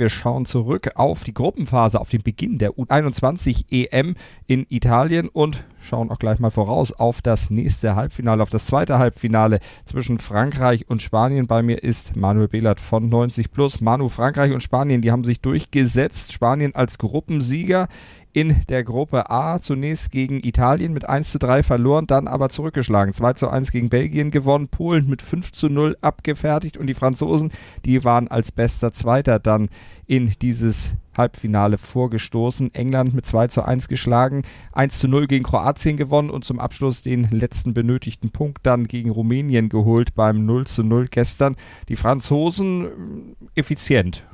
Wir 0.00 0.08
schauen 0.08 0.46
zurück 0.46 0.92
auf 0.94 1.24
die 1.24 1.34
Gruppenphase, 1.34 2.00
auf 2.00 2.08
den 2.08 2.22
Beginn 2.22 2.56
der 2.56 2.70
U21 2.70 3.66
EM 3.70 4.16
in 4.46 4.64
Italien 4.70 5.28
und 5.28 5.62
schauen 5.78 6.10
auch 6.10 6.18
gleich 6.18 6.38
mal 6.38 6.50
voraus 6.50 6.90
auf 6.90 7.20
das 7.20 7.50
nächste 7.50 7.96
Halbfinale, 7.96 8.42
auf 8.42 8.48
das 8.48 8.64
zweite 8.64 8.98
Halbfinale 8.98 9.60
zwischen 9.84 10.18
Frankreich 10.18 10.88
und 10.88 11.02
Spanien. 11.02 11.46
Bei 11.46 11.62
mir 11.62 11.82
ist 11.82 12.16
Manuel 12.16 12.48
Behlert 12.48 12.80
von 12.80 13.10
90 13.10 13.52
Plus. 13.52 13.82
Manu, 13.82 14.08
Frankreich 14.08 14.54
und 14.54 14.62
Spanien, 14.62 15.02
die 15.02 15.12
haben 15.12 15.24
sich 15.24 15.42
durchgesetzt. 15.42 16.32
Spanien 16.32 16.74
als 16.74 16.96
Gruppensieger 16.96 17.86
in 18.32 18.62
der 18.68 18.84
Gruppe 18.84 19.30
A 19.30 19.60
zunächst 19.60 20.10
gegen 20.12 20.40
Italien 20.44 20.92
mit 20.92 21.08
1 21.08 21.32
zu 21.32 21.38
3 21.38 21.62
verloren, 21.62 22.06
dann 22.06 22.28
aber 22.28 22.48
zurückgeschlagen. 22.48 23.12
2 23.12 23.32
zu 23.34 23.48
1 23.48 23.72
gegen 23.72 23.88
Belgien 23.88 24.30
gewonnen, 24.30 24.68
Polen 24.68 25.08
mit 25.08 25.22
5 25.22 25.52
zu 25.52 25.68
0 25.68 25.96
abgefertigt 26.00 26.76
und 26.76 26.86
die 26.86 26.94
Franzosen, 26.94 27.50
die 27.84 28.04
waren 28.04 28.28
als 28.28 28.52
bester 28.52 28.92
Zweiter 28.92 29.38
dann 29.38 29.68
in 30.06 30.32
dieses 30.42 30.94
Halbfinale 31.16 31.76
vorgestoßen. 31.76 32.72
England 32.74 33.14
mit 33.14 33.26
2 33.26 33.48
zu 33.48 33.62
1 33.62 33.88
geschlagen, 33.88 34.42
1 34.72 35.00
zu 35.00 35.08
0 35.08 35.26
gegen 35.26 35.44
Kroatien 35.44 35.96
gewonnen 35.96 36.30
und 36.30 36.44
zum 36.44 36.60
Abschluss 36.60 37.02
den 37.02 37.24
letzten 37.30 37.74
benötigten 37.74 38.30
Punkt 38.30 38.64
dann 38.64 38.86
gegen 38.86 39.10
Rumänien 39.10 39.68
geholt 39.68 40.14
beim 40.14 40.46
0 40.46 40.66
zu 40.66 40.84
0 40.84 41.06
gestern. 41.10 41.56
Die 41.88 41.96
Franzosen 41.96 42.86
äh, 42.86 43.60
effizient. 43.60 44.24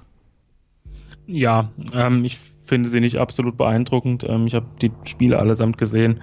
Ja, 1.26 1.72
ähm, 1.92 2.24
ich 2.24 2.38
finde 2.66 2.88
sie 2.88 3.00
nicht 3.00 3.16
absolut 3.16 3.56
beeindruckend. 3.56 4.24
Ähm, 4.28 4.46
ich 4.46 4.54
habe 4.54 4.66
die 4.82 4.92
Spiele 5.04 5.38
allesamt 5.38 5.78
gesehen. 5.78 6.22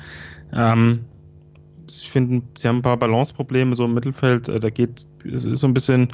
Ähm, 0.54 1.06
ich 1.90 2.10
finde, 2.10 2.46
sie 2.58 2.68
haben 2.68 2.78
ein 2.78 2.82
paar 2.84 2.98
Balanceprobleme 2.98 3.76
so 3.76 3.86
im 3.86 3.94
Mittelfeld. 3.94 4.50
Äh, 4.50 4.60
da 4.60 4.70
geht, 4.70 5.06
es 5.26 5.46
ist 5.46 5.60
so 5.60 5.68
ein 5.68 5.74
bisschen 5.74 6.10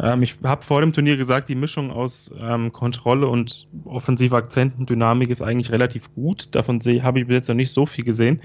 ähm, 0.00 0.22
ich 0.22 0.36
habe 0.42 0.62
vor 0.62 0.80
dem 0.80 0.92
Turnier 0.92 1.16
gesagt, 1.16 1.48
die 1.48 1.54
Mischung 1.54 1.90
aus 1.90 2.30
ähm, 2.38 2.72
Kontrolle 2.72 3.28
und 3.28 3.68
offensiver 3.84 4.36
Akzenten, 4.36 4.86
Dynamik 4.86 5.30
ist 5.30 5.42
eigentlich 5.42 5.72
relativ 5.72 6.12
gut. 6.14 6.54
Davon 6.54 6.80
habe 6.80 7.20
ich 7.20 7.26
bis 7.26 7.34
jetzt 7.34 7.48
noch 7.48 7.54
nicht 7.54 7.72
so 7.72 7.86
viel 7.86 8.04
gesehen. 8.04 8.42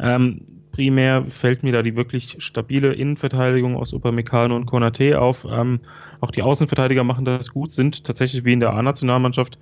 Ähm, 0.00 0.42
primär 0.72 1.24
fällt 1.26 1.62
mir 1.62 1.72
da 1.72 1.82
die 1.82 1.94
wirklich 1.94 2.36
stabile 2.38 2.94
Innenverteidigung 2.94 3.76
aus 3.76 3.92
Upamecano 3.92 4.56
und 4.56 4.66
Konate 4.66 5.20
auf. 5.20 5.46
Ähm, 5.48 5.80
auch 6.20 6.30
die 6.30 6.42
Außenverteidiger 6.42 7.04
machen 7.04 7.24
das 7.24 7.50
gut, 7.50 7.70
sind 7.70 8.04
tatsächlich 8.04 8.44
wie 8.44 8.52
in 8.52 8.60
der 8.60 8.72
A-Nationalmannschaft 8.72 9.58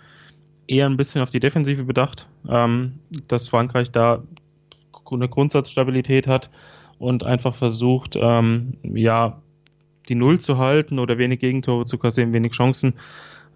eher 0.66 0.87
ein 0.87 0.96
bisschen 0.96 1.22
auf 1.22 1.31
die 1.31 1.40
Defensive 1.40 1.85
bedacht, 1.85 2.29
ähm, 2.48 3.01
dass 3.29 3.48
Frankreich 3.48 3.90
da 3.90 4.22
eine 5.11 5.29
Grundsatzstabilität 5.29 6.27
hat 6.27 6.51
und 6.98 7.25
einfach 7.25 7.55
versucht, 7.55 8.16
ähm, 8.18 8.79
ja, 8.83 9.42
die 10.09 10.14
Null 10.14 10.40
zu 10.40 10.59
halten 10.59 10.98
oder 10.98 11.18
wenig 11.18 11.40
Gegentore 11.40 11.85
zu 11.85 11.98
kassieren, 11.98 12.33
wenig 12.33 12.53
Chancen 12.53 12.94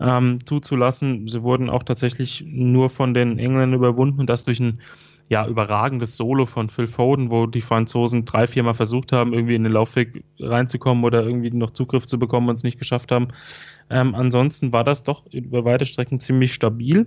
ähm, 0.00 0.44
zuzulassen. 0.44 1.26
Sie 1.28 1.42
wurden 1.42 1.70
auch 1.70 1.82
tatsächlich 1.82 2.44
nur 2.46 2.90
von 2.90 3.14
den 3.14 3.38
Engländern 3.38 3.74
überwunden 3.74 4.20
und 4.20 4.28
das 4.28 4.44
durch 4.44 4.60
ein 4.60 4.80
ja, 5.28 5.46
überragendes 5.46 6.16
Solo 6.16 6.46
von 6.46 6.68
Phil 6.68 6.86
Foden, 6.86 7.30
wo 7.30 7.46
die 7.46 7.60
Franzosen 7.60 8.24
drei, 8.24 8.46
viermal 8.46 8.74
versucht 8.74 9.12
haben, 9.12 9.32
irgendwie 9.32 9.56
in 9.56 9.64
den 9.64 9.72
Laufweg 9.72 10.24
reinzukommen 10.38 11.04
oder 11.04 11.24
irgendwie 11.24 11.50
noch 11.50 11.70
Zugriff 11.70 12.06
zu 12.06 12.18
bekommen 12.18 12.48
und 12.48 12.56
es 12.56 12.62
nicht 12.62 12.78
geschafft 12.78 13.10
haben. 13.10 13.28
Ähm, 13.90 14.14
ansonsten 14.14 14.72
war 14.72 14.84
das 14.84 15.02
doch 15.02 15.24
über 15.32 15.64
weite 15.64 15.86
Strecken 15.86 16.20
ziemlich 16.20 16.54
stabil. 16.54 17.06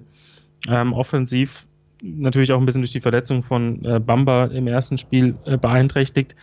Ähm, 0.68 0.94
offensiv 0.94 1.68
natürlich 2.02 2.52
auch 2.52 2.60
ein 2.60 2.66
bisschen 2.66 2.82
durch 2.82 2.92
die 2.92 3.02
Verletzung 3.02 3.44
von 3.44 3.84
äh, 3.84 4.00
Bamba 4.00 4.46
im 4.46 4.68
ersten 4.68 4.98
Spiel 4.98 5.38
äh, 5.46 5.58
beeinträchtigt. 5.58 6.36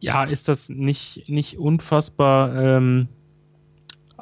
Ja, 0.00 0.24
ist 0.24 0.48
das 0.48 0.68
nicht, 0.68 1.28
nicht 1.28 1.58
unfassbar 1.58 2.54
ähm, 2.54 3.08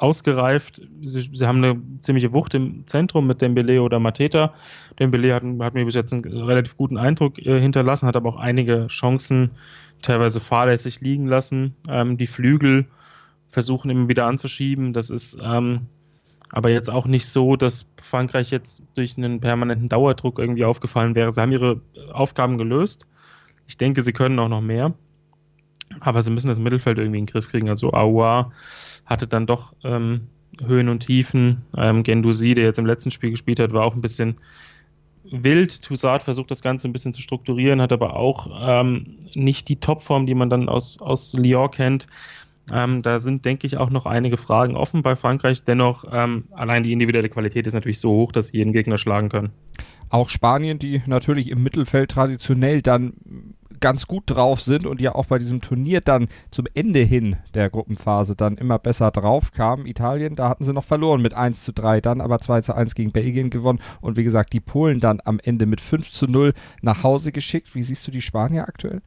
ausgereift. 0.01 0.81
Sie, 1.03 1.29
sie, 1.33 1.45
haben 1.45 1.63
eine 1.63 1.81
ziemliche 1.99 2.33
Wucht 2.33 2.53
im 2.53 2.87
Zentrum 2.87 3.27
mit 3.27 3.41
Dembele 3.41 3.81
oder 3.81 3.99
Mateta. 3.99 4.53
Dembele 4.97 5.33
hat, 5.33 5.43
hat 5.43 5.73
mir 5.73 5.85
bis 5.85 5.95
jetzt 5.95 6.13
einen 6.13 6.25
relativ 6.25 6.77
guten 6.77 6.97
Eindruck 6.97 7.37
äh, 7.39 7.59
hinterlassen, 7.59 8.07
hat 8.07 8.15
aber 8.15 8.29
auch 8.29 8.37
einige 8.37 8.87
Chancen 8.87 9.51
teilweise 10.01 10.39
fahrlässig 10.39 11.01
liegen 11.01 11.27
lassen. 11.27 11.75
Ähm, 11.87 12.17
die 12.17 12.27
Flügel 12.27 12.85
versuchen 13.49 13.89
immer 13.89 14.07
wieder 14.07 14.25
anzuschieben. 14.25 14.93
Das 14.93 15.09
ist 15.09 15.37
ähm, 15.43 15.87
aber 16.51 16.69
jetzt 16.69 16.89
auch 16.89 17.05
nicht 17.05 17.27
so, 17.27 17.55
dass 17.55 17.91
Frankreich 18.01 18.49
jetzt 18.51 18.81
durch 18.95 19.17
einen 19.17 19.39
permanenten 19.39 19.89
Dauerdruck 19.89 20.39
irgendwie 20.39 20.65
aufgefallen 20.65 21.15
wäre. 21.15 21.31
Sie 21.31 21.41
haben 21.41 21.51
ihre 21.51 21.81
Aufgaben 22.11 22.57
gelöst. 22.57 23.05
Ich 23.67 23.77
denke, 23.77 24.01
sie 24.01 24.13
können 24.13 24.39
auch 24.39 24.49
noch 24.49 24.61
mehr. 24.61 24.93
Aber 25.99 26.21
sie 26.21 26.31
müssen 26.31 26.47
das 26.47 26.59
Mittelfeld 26.59 26.97
irgendwie 26.97 27.19
in 27.19 27.25
den 27.25 27.31
Griff 27.31 27.49
kriegen. 27.49 27.69
Also 27.69 27.91
Aouar 27.91 28.51
hatte 29.09 29.27
dann 29.27 29.47
doch 29.47 29.73
ähm, 29.83 30.27
Höhen 30.63 30.87
und 30.87 31.01
Tiefen. 31.01 31.63
Ähm, 31.75 32.03
Gendouzi, 32.03 32.53
der 32.53 32.65
jetzt 32.65 32.79
im 32.79 32.85
letzten 32.85 33.11
Spiel 33.11 33.31
gespielt 33.31 33.59
hat, 33.59 33.73
war 33.73 33.83
auch 33.83 33.95
ein 33.95 34.01
bisschen 34.01 34.37
wild. 35.23 35.81
Toussaint 35.81 36.21
versucht 36.23 36.51
das 36.51 36.61
Ganze 36.61 36.87
ein 36.87 36.93
bisschen 36.93 37.13
zu 37.13 37.21
strukturieren, 37.21 37.81
hat 37.81 37.91
aber 37.91 38.15
auch 38.15 38.49
ähm, 38.61 39.17
nicht 39.33 39.67
die 39.67 39.79
Topform, 39.79 40.25
die 40.25 40.35
man 40.35 40.49
dann 40.49 40.69
aus, 40.69 40.99
aus 40.99 41.33
Lyon 41.33 41.71
kennt. 41.71 42.07
Ähm, 42.71 43.01
da 43.01 43.17
sind, 43.17 43.45
denke 43.45 43.65
ich, 43.65 43.77
auch 43.77 43.89
noch 43.89 44.05
einige 44.05 44.37
Fragen 44.37 44.75
offen 44.75 45.01
bei 45.01 45.15
Frankreich. 45.15 45.63
Dennoch, 45.63 46.05
ähm, 46.11 46.45
allein 46.51 46.83
die 46.83 46.93
individuelle 46.93 47.29
Qualität 47.29 47.65
ist 47.65 47.73
natürlich 47.73 47.99
so 47.99 48.11
hoch, 48.11 48.31
dass 48.31 48.47
sie 48.47 48.57
jeden 48.57 48.73
Gegner 48.73 48.99
schlagen 48.99 49.29
können. 49.29 49.49
Auch 50.09 50.29
Spanien, 50.29 50.77
die 50.77 51.01
natürlich 51.07 51.49
im 51.49 51.63
Mittelfeld 51.63 52.11
traditionell 52.11 52.83
dann 52.83 53.13
ganz 53.79 54.07
gut 54.07 54.23
drauf 54.27 54.61
sind 54.61 54.85
und 54.85 55.01
ja 55.01 55.15
auch 55.15 55.25
bei 55.25 55.39
diesem 55.39 55.61
Turnier 55.61 56.01
dann 56.01 56.27
zum 56.51 56.65
Ende 56.73 57.01
hin 57.01 57.37
der 57.53 57.69
Gruppenphase 57.69 58.35
dann 58.35 58.57
immer 58.57 58.79
besser 58.79 59.11
drauf 59.11 59.51
kamen. 59.51 59.85
Italien, 59.85 60.35
da 60.35 60.49
hatten 60.49 60.63
sie 60.63 60.73
noch 60.73 60.83
verloren 60.83 61.21
mit 61.21 61.33
1 61.33 61.63
zu 61.63 61.73
3, 61.73 62.01
dann 62.01 62.21
aber 62.21 62.39
2 62.39 62.61
zu 62.61 62.75
1 62.75 62.95
gegen 62.95 63.11
Belgien 63.11 63.49
gewonnen 63.49 63.79
und 64.01 64.17
wie 64.17 64.23
gesagt, 64.23 64.53
die 64.53 64.59
Polen 64.59 64.99
dann 64.99 65.21
am 65.23 65.39
Ende 65.43 65.65
mit 65.65 65.81
5 65.81 66.11
zu 66.11 66.27
0 66.27 66.53
nach 66.81 67.03
Hause 67.03 67.31
geschickt. 67.31 67.75
Wie 67.75 67.83
siehst 67.83 68.05
du 68.07 68.11
die 68.11 68.21
Spanier 68.21 68.67
aktuell? 68.67 69.01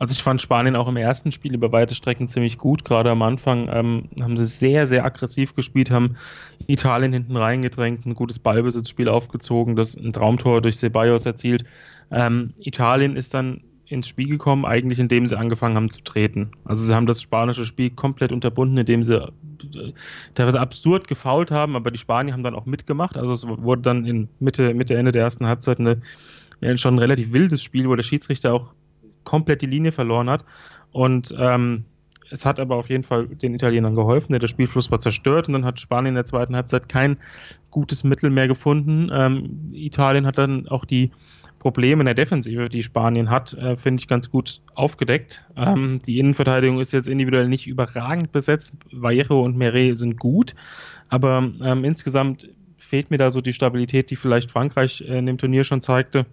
Also 0.00 0.12
ich 0.12 0.22
fand 0.22 0.40
Spanien 0.40 0.76
auch 0.76 0.88
im 0.88 0.96
ersten 0.96 1.30
Spiel 1.30 1.52
über 1.52 1.72
weite 1.72 1.94
Strecken 1.94 2.26
ziemlich 2.26 2.56
gut. 2.56 2.86
Gerade 2.86 3.10
am 3.10 3.20
Anfang 3.20 3.68
ähm, 3.70 4.08
haben 4.22 4.38
sie 4.38 4.46
sehr, 4.46 4.86
sehr 4.86 5.04
aggressiv 5.04 5.54
gespielt, 5.54 5.90
haben 5.90 6.16
Italien 6.66 7.12
hinten 7.12 7.36
reingedrängt, 7.36 8.06
ein 8.06 8.14
gutes 8.14 8.38
Ballbesitzspiel 8.38 9.10
aufgezogen, 9.10 9.76
das 9.76 9.94
ein 9.94 10.14
Traumtor 10.14 10.62
durch 10.62 10.78
Ceballos 10.78 11.26
erzielt. 11.26 11.64
Ähm, 12.10 12.54
Italien 12.60 13.14
ist 13.14 13.34
dann 13.34 13.60
ins 13.90 14.06
Spiel 14.06 14.28
gekommen, 14.28 14.64
eigentlich 14.64 15.00
indem 15.00 15.26
sie 15.26 15.36
angefangen 15.36 15.76
haben 15.76 15.90
zu 15.90 16.02
treten. 16.02 16.52
Also 16.64 16.86
sie 16.86 16.94
haben 16.94 17.06
das 17.06 17.20
spanische 17.20 17.66
Spiel 17.66 17.90
komplett 17.90 18.30
unterbunden, 18.30 18.78
indem 18.78 19.02
sie 19.02 19.16
äh, 19.16 19.92
teilweise 20.34 20.60
absurd 20.60 21.08
gefault 21.08 21.50
haben, 21.50 21.74
aber 21.74 21.90
die 21.90 21.98
Spanier 21.98 22.32
haben 22.32 22.44
dann 22.44 22.54
auch 22.54 22.66
mitgemacht. 22.66 23.16
Also 23.16 23.32
es 23.32 23.46
wurde 23.46 23.82
dann 23.82 24.06
in 24.06 24.28
Mitte, 24.38 24.74
Mitte, 24.74 24.96
Ende 24.96 25.10
der 25.10 25.22
ersten 25.22 25.46
Halbzeit 25.46 25.80
eine, 25.80 26.00
schon 26.78 26.94
ein 26.94 26.98
relativ 27.00 27.32
wildes 27.32 27.62
Spiel, 27.62 27.88
wo 27.88 27.96
der 27.96 28.04
Schiedsrichter 28.04 28.54
auch 28.54 28.72
komplett 29.24 29.60
die 29.60 29.66
Linie 29.66 29.90
verloren 29.90 30.30
hat. 30.30 30.44
Und 30.92 31.34
ähm, 31.36 31.84
es 32.30 32.46
hat 32.46 32.60
aber 32.60 32.76
auf 32.76 32.88
jeden 32.88 33.02
Fall 33.02 33.26
den 33.26 33.54
Italienern 33.54 33.96
geholfen. 33.96 34.38
Der 34.38 34.46
Spielfluss 34.46 34.90
war 34.90 35.00
zerstört 35.00 35.48
und 35.48 35.54
dann 35.54 35.64
hat 35.64 35.80
Spanien 35.80 36.10
in 36.10 36.14
der 36.14 36.24
zweiten 36.24 36.54
Halbzeit 36.54 36.88
kein 36.88 37.16
gutes 37.70 38.04
Mittel 38.04 38.30
mehr 38.30 38.46
gefunden. 38.46 39.10
Ähm, 39.12 39.72
Italien 39.72 40.26
hat 40.26 40.38
dann 40.38 40.68
auch 40.68 40.84
die 40.84 41.10
Probleme 41.60 42.00
in 42.00 42.06
der 42.06 42.14
Defensive, 42.14 42.70
die 42.70 42.82
Spanien 42.82 43.30
hat, 43.30 43.52
äh, 43.52 43.76
finde 43.76 44.00
ich 44.00 44.08
ganz 44.08 44.30
gut 44.30 44.62
aufgedeckt. 44.74 45.44
Ähm, 45.56 46.00
die 46.04 46.18
Innenverteidigung 46.18 46.80
ist 46.80 46.92
jetzt 46.92 47.08
individuell 47.08 47.48
nicht 47.48 47.68
überragend 47.68 48.32
besetzt. 48.32 48.76
Vallejo 48.90 49.44
und 49.44 49.56
Meret 49.56 49.96
sind 49.96 50.18
gut, 50.18 50.54
aber 51.08 51.50
ähm, 51.62 51.84
insgesamt 51.84 52.48
fehlt 52.78 53.10
mir 53.10 53.18
da 53.18 53.30
so 53.30 53.42
die 53.42 53.52
Stabilität, 53.52 54.10
die 54.10 54.16
vielleicht 54.16 54.50
Frankreich 54.50 55.02
äh, 55.02 55.18
in 55.18 55.26
dem 55.26 55.38
Turnier 55.38 55.62
schon 55.62 55.82
zeigte. 55.82 56.26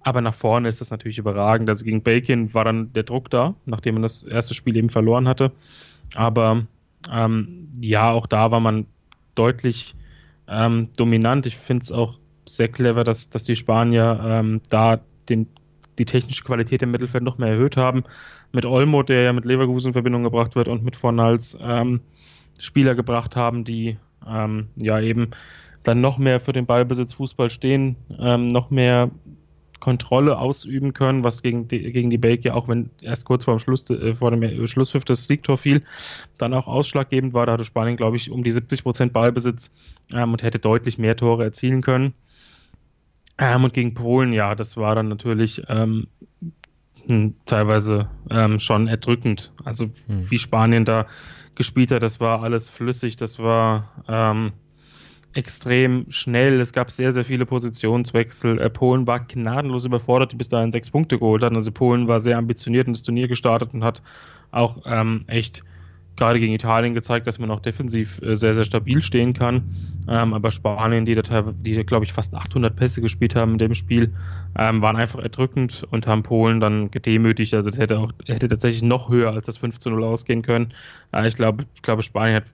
Aber 0.00 0.20
nach 0.20 0.34
vorne 0.34 0.68
ist 0.68 0.80
das 0.80 0.90
natürlich 0.90 1.18
überragend. 1.18 1.68
Also 1.68 1.84
gegen 1.84 2.02
Belgien 2.02 2.54
war 2.54 2.64
dann 2.64 2.92
der 2.92 3.02
Druck 3.02 3.30
da, 3.30 3.54
nachdem 3.66 3.96
man 3.96 4.02
das 4.02 4.22
erste 4.22 4.54
Spiel 4.54 4.76
eben 4.76 4.88
verloren 4.88 5.26
hatte. 5.26 5.50
Aber 6.14 6.64
ähm, 7.12 7.68
ja, 7.80 8.12
auch 8.12 8.28
da 8.28 8.52
war 8.52 8.60
man 8.60 8.86
deutlich 9.34 9.96
ähm, 10.46 10.90
dominant. 10.96 11.46
Ich 11.46 11.56
finde 11.56 11.82
es 11.82 11.90
auch 11.90 12.18
sehr 12.46 12.68
clever, 12.68 13.04
dass, 13.04 13.30
dass 13.30 13.44
die 13.44 13.56
Spanier 13.56 14.20
ähm, 14.24 14.60
da 14.68 15.00
den, 15.28 15.46
die 15.98 16.04
technische 16.04 16.44
Qualität 16.44 16.82
im 16.82 16.90
Mittelfeld 16.90 17.24
noch 17.24 17.38
mehr 17.38 17.50
erhöht 17.50 17.76
haben. 17.76 18.04
Mit 18.52 18.66
Olmo, 18.66 19.02
der 19.02 19.22
ja 19.22 19.32
mit 19.32 19.44
Leverkusen 19.44 19.88
in 19.88 19.92
Verbindung 19.94 20.22
gebracht 20.22 20.54
wird, 20.54 20.68
und 20.68 20.84
mit 20.84 20.96
Fornals 20.96 21.58
ähm, 21.60 22.00
Spieler 22.58 22.94
gebracht 22.94 23.36
haben, 23.36 23.64
die 23.64 23.96
ähm, 24.26 24.68
ja 24.76 25.00
eben 25.00 25.30
dann 25.82 26.00
noch 26.00 26.18
mehr 26.18 26.40
für 26.40 26.52
den 26.52 26.66
Ballbesitz 26.66 27.14
Fußball 27.14 27.50
stehen, 27.50 27.96
ähm, 28.18 28.48
noch 28.48 28.70
mehr 28.70 29.10
Kontrolle 29.80 30.38
ausüben 30.38 30.94
können, 30.94 31.24
was 31.24 31.42
gegen 31.42 31.68
die, 31.68 31.92
gegen 31.92 32.08
die 32.08 32.16
Belgier, 32.16 32.56
auch 32.56 32.68
wenn 32.68 32.88
erst 33.02 33.26
kurz 33.26 33.44
vor 33.44 33.54
dem 33.54 33.58
Schluss, 33.58 33.88
äh, 33.90 34.14
vor 34.14 34.30
dem 34.30 34.66
Schlusspfiff 34.66 35.04
das 35.04 35.26
Siegtor 35.26 35.58
fiel, 35.58 35.82
dann 36.38 36.54
auch 36.54 36.66
ausschlaggebend 36.66 37.34
war. 37.34 37.44
Da 37.44 37.52
hatte 37.52 37.66
Spanien, 37.66 37.98
glaube 37.98 38.16
ich, 38.16 38.30
um 38.30 38.44
die 38.44 38.50
70 38.50 38.82
Prozent 38.82 39.12
Ballbesitz 39.12 39.72
ähm, 40.10 40.32
und 40.32 40.42
hätte 40.42 40.58
deutlich 40.58 40.96
mehr 40.96 41.16
Tore 41.16 41.44
erzielen 41.44 41.82
können. 41.82 42.14
Ähm, 43.38 43.64
und 43.64 43.74
gegen 43.74 43.94
Polen, 43.94 44.32
ja, 44.32 44.54
das 44.54 44.76
war 44.76 44.94
dann 44.94 45.08
natürlich 45.08 45.62
ähm, 45.68 46.06
hm, 47.06 47.34
teilweise 47.44 48.08
ähm, 48.30 48.60
schon 48.60 48.86
erdrückend. 48.86 49.52
Also 49.64 49.90
hm. 50.06 50.30
wie 50.30 50.38
Spanien 50.38 50.84
da 50.84 51.06
gespielt 51.54 51.90
hat, 51.90 52.02
das 52.02 52.20
war 52.20 52.42
alles 52.42 52.68
flüssig, 52.68 53.16
das 53.16 53.38
war 53.38 54.04
ähm, 54.08 54.52
extrem 55.34 56.06
schnell. 56.10 56.60
Es 56.60 56.72
gab 56.72 56.90
sehr, 56.90 57.12
sehr 57.12 57.24
viele 57.24 57.44
Positionswechsel. 57.44 58.60
Äh, 58.60 58.70
Polen 58.70 59.06
war 59.06 59.20
gnadenlos 59.20 59.84
überfordert, 59.84 60.32
die 60.32 60.36
bis 60.36 60.48
dahin 60.48 60.70
sechs 60.70 60.90
Punkte 60.90 61.18
geholt 61.18 61.42
hatten. 61.42 61.56
Also 61.56 61.72
Polen 61.72 62.08
war 62.08 62.20
sehr 62.20 62.38
ambitioniert 62.38 62.86
in 62.86 62.92
das 62.92 63.02
Turnier 63.02 63.28
gestartet 63.28 63.74
und 63.74 63.84
hat 63.84 64.02
auch 64.52 64.82
ähm, 64.86 65.24
echt 65.26 65.64
gerade 66.16 66.38
gegen 66.38 66.52
Italien 66.52 66.94
gezeigt, 66.94 67.26
dass 67.26 67.38
man 67.38 67.50
auch 67.50 67.60
defensiv 67.60 68.20
äh, 68.22 68.36
sehr, 68.36 68.54
sehr 68.54 68.64
stabil 68.64 69.02
stehen 69.02 69.32
kann. 69.32 69.62
Ähm, 70.08 70.34
aber 70.34 70.50
Spanien, 70.50 71.06
die, 71.06 71.14
da, 71.14 71.42
die 71.42 71.74
glaube 71.84 72.04
ich, 72.04 72.12
fast 72.12 72.34
800 72.34 72.76
Pässe 72.76 73.00
gespielt 73.00 73.34
haben 73.34 73.52
in 73.52 73.58
dem 73.58 73.74
Spiel, 73.74 74.12
ähm, 74.56 74.82
waren 74.82 74.96
einfach 74.96 75.20
erdrückend 75.20 75.84
und 75.90 76.06
haben 76.06 76.22
Polen 76.22 76.60
dann 76.60 76.90
gedemütigt. 76.90 77.54
Also 77.54 77.70
das 77.70 77.78
hätte 77.78 77.98
auch 77.98 78.12
hätte 78.26 78.48
tatsächlich 78.48 78.82
noch 78.82 79.08
höher 79.08 79.32
als 79.32 79.46
das 79.46 79.56
5 79.56 79.78
zu 79.78 79.90
0 79.90 80.04
ausgehen 80.04 80.42
können. 80.42 80.74
Äh, 81.12 81.26
ich 81.26 81.34
glaube, 81.34 81.66
ich 81.74 81.82
glaube, 81.82 82.02
Spanien 82.02 82.36
hat 82.36 82.44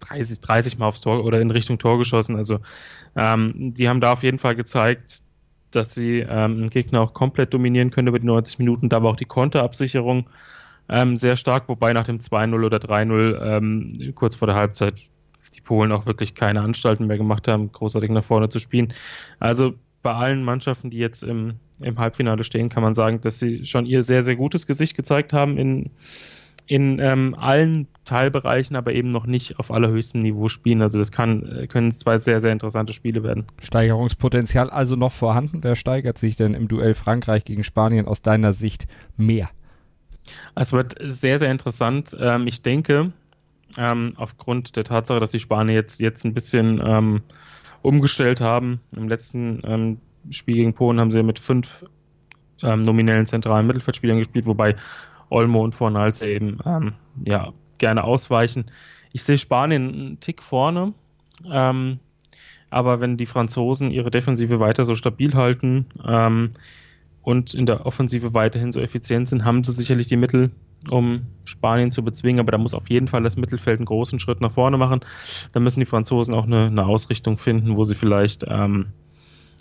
30, 0.00 0.40
30 0.40 0.78
Mal 0.78 0.88
aufs 0.88 1.00
Tor 1.00 1.24
oder 1.24 1.40
in 1.40 1.50
Richtung 1.50 1.78
Tor 1.78 1.98
geschossen. 1.98 2.36
Also 2.36 2.58
ähm, 3.14 3.74
die 3.74 3.88
haben 3.88 4.00
da 4.00 4.12
auf 4.14 4.22
jeden 4.22 4.38
Fall 4.38 4.56
gezeigt, 4.56 5.22
dass 5.70 5.94
sie 5.94 6.24
einen 6.24 6.70
Gegner 6.70 7.00
auch 7.00 7.14
komplett 7.14 7.54
dominieren 7.54 7.90
können 7.90 8.08
über 8.08 8.18
die 8.18 8.26
90 8.26 8.58
Minuten. 8.58 8.88
Da 8.88 9.02
war 9.02 9.10
auch 9.10 9.16
die 9.16 9.24
Konterabsicherung 9.24 10.26
ähm, 10.92 11.16
sehr 11.16 11.36
stark, 11.36 11.68
wobei 11.68 11.92
nach 11.94 12.04
dem 12.04 12.18
2-0 12.18 12.64
oder 12.64 12.76
3-0 12.76 13.40
ähm, 13.42 14.12
kurz 14.14 14.36
vor 14.36 14.46
der 14.46 14.56
Halbzeit 14.56 14.94
die 15.54 15.60
Polen 15.60 15.90
auch 15.92 16.06
wirklich 16.06 16.34
keine 16.34 16.60
Anstalten 16.60 17.06
mehr 17.06 17.18
gemacht 17.18 17.48
haben, 17.48 17.72
großartig 17.72 18.10
nach 18.10 18.24
vorne 18.24 18.48
zu 18.48 18.58
spielen. 18.58 18.92
Also 19.38 19.74
bei 20.02 20.12
allen 20.12 20.44
Mannschaften, 20.44 20.90
die 20.90 20.98
jetzt 20.98 21.22
im, 21.22 21.54
im 21.80 21.98
Halbfinale 21.98 22.44
stehen, 22.44 22.68
kann 22.68 22.82
man 22.82 22.94
sagen, 22.94 23.20
dass 23.20 23.38
sie 23.38 23.64
schon 23.64 23.86
ihr 23.86 24.02
sehr, 24.02 24.22
sehr 24.22 24.36
gutes 24.36 24.66
Gesicht 24.66 24.96
gezeigt 24.96 25.32
haben 25.32 25.56
in, 25.58 25.90
in 26.66 26.98
ähm, 26.98 27.34
allen 27.38 27.86
Teilbereichen, 28.04 28.76
aber 28.76 28.92
eben 28.92 29.10
noch 29.10 29.26
nicht 29.26 29.58
auf 29.58 29.70
allerhöchstem 29.70 30.22
Niveau 30.22 30.48
spielen. 30.48 30.82
Also 30.82 30.98
das 30.98 31.12
kann, 31.12 31.46
äh, 31.46 31.66
können 31.66 31.90
zwei 31.92 32.18
sehr, 32.18 32.40
sehr 32.40 32.52
interessante 32.52 32.92
Spiele 32.92 33.22
werden. 33.22 33.44
Steigerungspotenzial 33.62 34.70
also 34.70 34.96
noch 34.96 35.12
vorhanden. 35.12 35.62
Wer 35.62 35.76
steigert 35.76 36.18
sich 36.18 36.36
denn 36.36 36.54
im 36.54 36.68
Duell 36.68 36.94
Frankreich 36.94 37.44
gegen 37.44 37.64
Spanien 37.64 38.06
aus 38.06 38.22
deiner 38.22 38.52
Sicht 38.52 38.86
mehr? 39.16 39.50
Es 40.54 40.72
wird 40.72 40.96
sehr, 41.00 41.38
sehr 41.38 41.50
interessant. 41.50 42.16
Ähm, 42.18 42.46
ich 42.46 42.62
denke, 42.62 43.12
ähm, 43.78 44.14
aufgrund 44.16 44.76
der 44.76 44.84
Tatsache, 44.84 45.20
dass 45.20 45.30
die 45.30 45.40
Spanier 45.40 45.74
jetzt, 45.74 46.00
jetzt 46.00 46.24
ein 46.24 46.34
bisschen 46.34 46.80
ähm, 46.84 47.22
umgestellt 47.82 48.40
haben, 48.40 48.80
im 48.94 49.08
letzten 49.08 49.98
Spiel 50.30 50.56
gegen 50.56 50.74
Polen 50.74 51.00
haben 51.00 51.10
sie 51.10 51.22
mit 51.22 51.38
fünf 51.38 51.84
nominellen 52.60 53.26
zentralen 53.26 53.66
Mittelfeldspielern 53.66 54.18
gespielt, 54.18 54.46
wobei 54.46 54.76
Olmo 55.30 55.64
und 55.64 55.74
Fornals 55.74 56.22
eben 56.22 56.58
ja, 57.24 57.52
gerne 57.78 58.04
ausweichen. 58.04 58.66
Ich 59.12 59.24
sehe 59.24 59.36
Spanien 59.36 59.88
einen 59.92 60.20
Tick 60.20 60.42
vorne, 60.42 60.94
ähm, 61.50 61.98
aber 62.70 63.00
wenn 63.00 63.16
die 63.16 63.26
Franzosen 63.26 63.90
ihre 63.90 64.10
Defensive 64.10 64.60
weiter 64.60 64.84
so 64.84 64.94
stabil 64.94 65.34
halten 65.34 65.86
ähm, 66.06 66.52
und 67.22 67.54
in 67.54 67.66
der 67.66 67.86
Offensive 67.86 68.34
weiterhin 68.34 68.72
so 68.72 68.80
effizient 68.80 69.28
sind, 69.28 69.44
haben 69.44 69.62
sie 69.62 69.72
sicherlich 69.72 70.08
die 70.08 70.16
Mittel, 70.16 70.50
um 70.90 71.22
Spanien 71.44 71.92
zu 71.92 72.02
bezwingen, 72.02 72.40
aber 72.40 72.52
da 72.52 72.58
muss 72.58 72.74
auf 72.74 72.90
jeden 72.90 73.06
Fall 73.06 73.22
das 73.22 73.36
Mittelfeld 73.36 73.78
einen 73.78 73.86
großen 73.86 74.18
Schritt 74.18 74.40
nach 74.40 74.52
vorne 74.52 74.76
machen. 74.76 75.00
Da 75.52 75.60
müssen 75.60 75.80
die 75.80 75.86
Franzosen 75.86 76.34
auch 76.34 76.44
eine, 76.44 76.66
eine 76.66 76.84
Ausrichtung 76.84 77.38
finden, 77.38 77.76
wo 77.76 77.84
sie 77.84 77.94
vielleicht 77.94 78.44
ähm, 78.48 78.86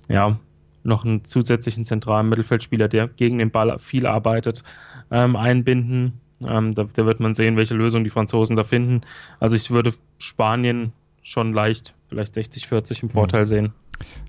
ja, 0.09 0.39
noch 0.83 1.05
einen 1.05 1.23
zusätzlichen 1.23 1.85
zentralen 1.85 2.29
Mittelfeldspieler, 2.29 2.87
der 2.87 3.07
gegen 3.07 3.37
den 3.37 3.51
Ball 3.51 3.77
viel 3.79 4.07
arbeitet, 4.07 4.63
ähm, 5.11 5.35
einbinden. 5.35 6.13
Ähm, 6.47 6.73
da, 6.73 6.85
da, 6.91 7.05
wird 7.05 7.19
man 7.19 7.35
sehen, 7.35 7.55
welche 7.55 7.75
Lösung 7.75 8.03
die 8.03 8.09
Franzosen 8.09 8.55
da 8.55 8.63
finden. 8.63 9.01
Also 9.39 9.55
ich 9.55 9.69
würde 9.69 9.93
Spanien 10.17 10.91
schon 11.21 11.53
leicht, 11.53 11.93
vielleicht 12.09 12.35
60-40 12.35 13.03
im 13.03 13.09
Vorteil 13.11 13.41
mhm. 13.41 13.45
sehen. 13.45 13.73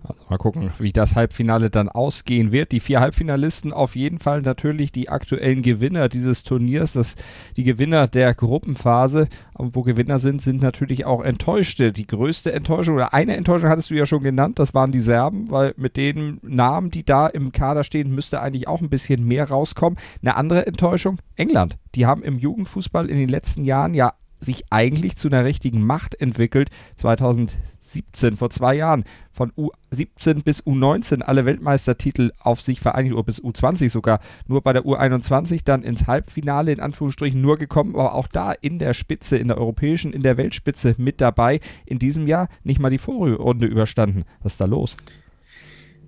Also 0.02 0.24
mal 0.28 0.38
gucken, 0.38 0.70
wie 0.78 0.92
das 0.92 1.16
Halbfinale 1.16 1.70
dann 1.70 1.88
ausgehen 1.88 2.52
wird. 2.52 2.72
Die 2.72 2.80
vier 2.80 3.00
Halbfinalisten 3.00 3.72
auf 3.72 3.96
jeden 3.96 4.18
Fall 4.18 4.42
natürlich 4.42 4.92
die 4.92 5.08
aktuellen 5.08 5.62
Gewinner 5.62 6.08
dieses 6.08 6.42
Turniers, 6.42 6.94
das, 6.94 7.14
die 7.56 7.64
Gewinner 7.64 8.08
der 8.08 8.34
Gruppenphase. 8.34 9.28
Und 9.54 9.74
wo 9.76 9.82
Gewinner 9.82 10.18
sind, 10.18 10.42
sind 10.42 10.62
natürlich 10.62 11.06
auch 11.06 11.22
Enttäuschte. 11.22 11.92
Die 11.92 12.06
größte 12.06 12.52
Enttäuschung 12.52 12.96
oder 12.96 13.14
eine 13.14 13.36
Enttäuschung 13.36 13.70
hattest 13.70 13.90
du 13.90 13.94
ja 13.94 14.06
schon 14.06 14.22
genannt, 14.22 14.58
das 14.58 14.74
waren 14.74 14.92
die 14.92 15.00
Serben, 15.00 15.50
weil 15.50 15.74
mit 15.76 15.96
den 15.96 16.38
Namen, 16.42 16.90
die 16.90 17.04
da 17.04 17.26
im 17.26 17.52
Kader 17.52 17.84
stehen, 17.84 18.14
müsste 18.14 18.40
eigentlich 18.40 18.68
auch 18.68 18.80
ein 18.80 18.90
bisschen 18.90 19.24
mehr 19.26 19.48
rauskommen. 19.48 19.98
Eine 20.22 20.36
andere 20.36 20.66
Enttäuschung, 20.66 21.18
England. 21.36 21.78
Die 21.94 22.06
haben 22.06 22.22
im 22.22 22.38
Jugendfußball 22.38 23.08
in 23.08 23.18
den 23.18 23.28
letzten 23.28 23.64
Jahren 23.64 23.94
ja 23.94 24.12
sich 24.44 24.64
eigentlich 24.70 25.16
zu 25.16 25.28
einer 25.28 25.44
richtigen 25.44 25.84
Macht 25.84 26.20
entwickelt. 26.20 26.68
2017, 26.96 28.36
vor 28.36 28.50
zwei 28.50 28.74
Jahren, 28.74 29.04
von 29.30 29.52
U17 29.52 30.42
bis 30.42 30.62
U19 30.62 31.22
alle 31.22 31.44
Weltmeistertitel 31.46 32.32
auf 32.40 32.60
sich 32.60 32.80
vereinigt, 32.80 33.14
oder 33.14 33.24
bis 33.24 33.42
U20 33.42 33.88
sogar. 33.88 34.20
Nur 34.46 34.62
bei 34.62 34.72
der 34.72 34.84
U21 34.84 35.62
dann 35.64 35.82
ins 35.82 36.06
Halbfinale 36.06 36.72
in 36.72 36.80
Anführungsstrichen 36.80 37.40
nur 37.40 37.56
gekommen, 37.56 37.94
aber 37.94 38.14
auch 38.14 38.26
da 38.26 38.52
in 38.52 38.78
der 38.78 38.94
Spitze, 38.94 39.36
in 39.36 39.48
der 39.48 39.58
europäischen, 39.58 40.12
in 40.12 40.22
der 40.22 40.36
Weltspitze 40.36 40.94
mit 40.98 41.20
dabei. 41.20 41.60
In 41.86 41.98
diesem 41.98 42.26
Jahr 42.26 42.48
nicht 42.64 42.80
mal 42.80 42.90
die 42.90 42.98
Vorrunde 42.98 43.66
überstanden. 43.66 44.24
Was 44.42 44.54
ist 44.54 44.60
da 44.60 44.66
los? 44.66 44.96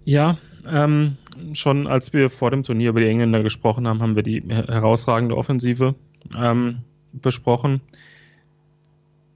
Ja, 0.05 0.39
ähm, 0.67 1.17
schon 1.53 1.87
als 1.87 2.13
wir 2.13 2.31
vor 2.31 2.51
dem 2.51 2.63
Turnier 2.63 2.91
über 2.91 3.01
die 3.01 3.07
Engländer 3.07 3.43
gesprochen 3.43 3.87
haben, 3.87 4.03
haben 4.03 4.17
wir 4.17 4.23
die 4.23 4.43
herausragende 4.49 5.37
Offensive 5.37 5.95
ähm, 6.37 6.79
besprochen 7.13 7.81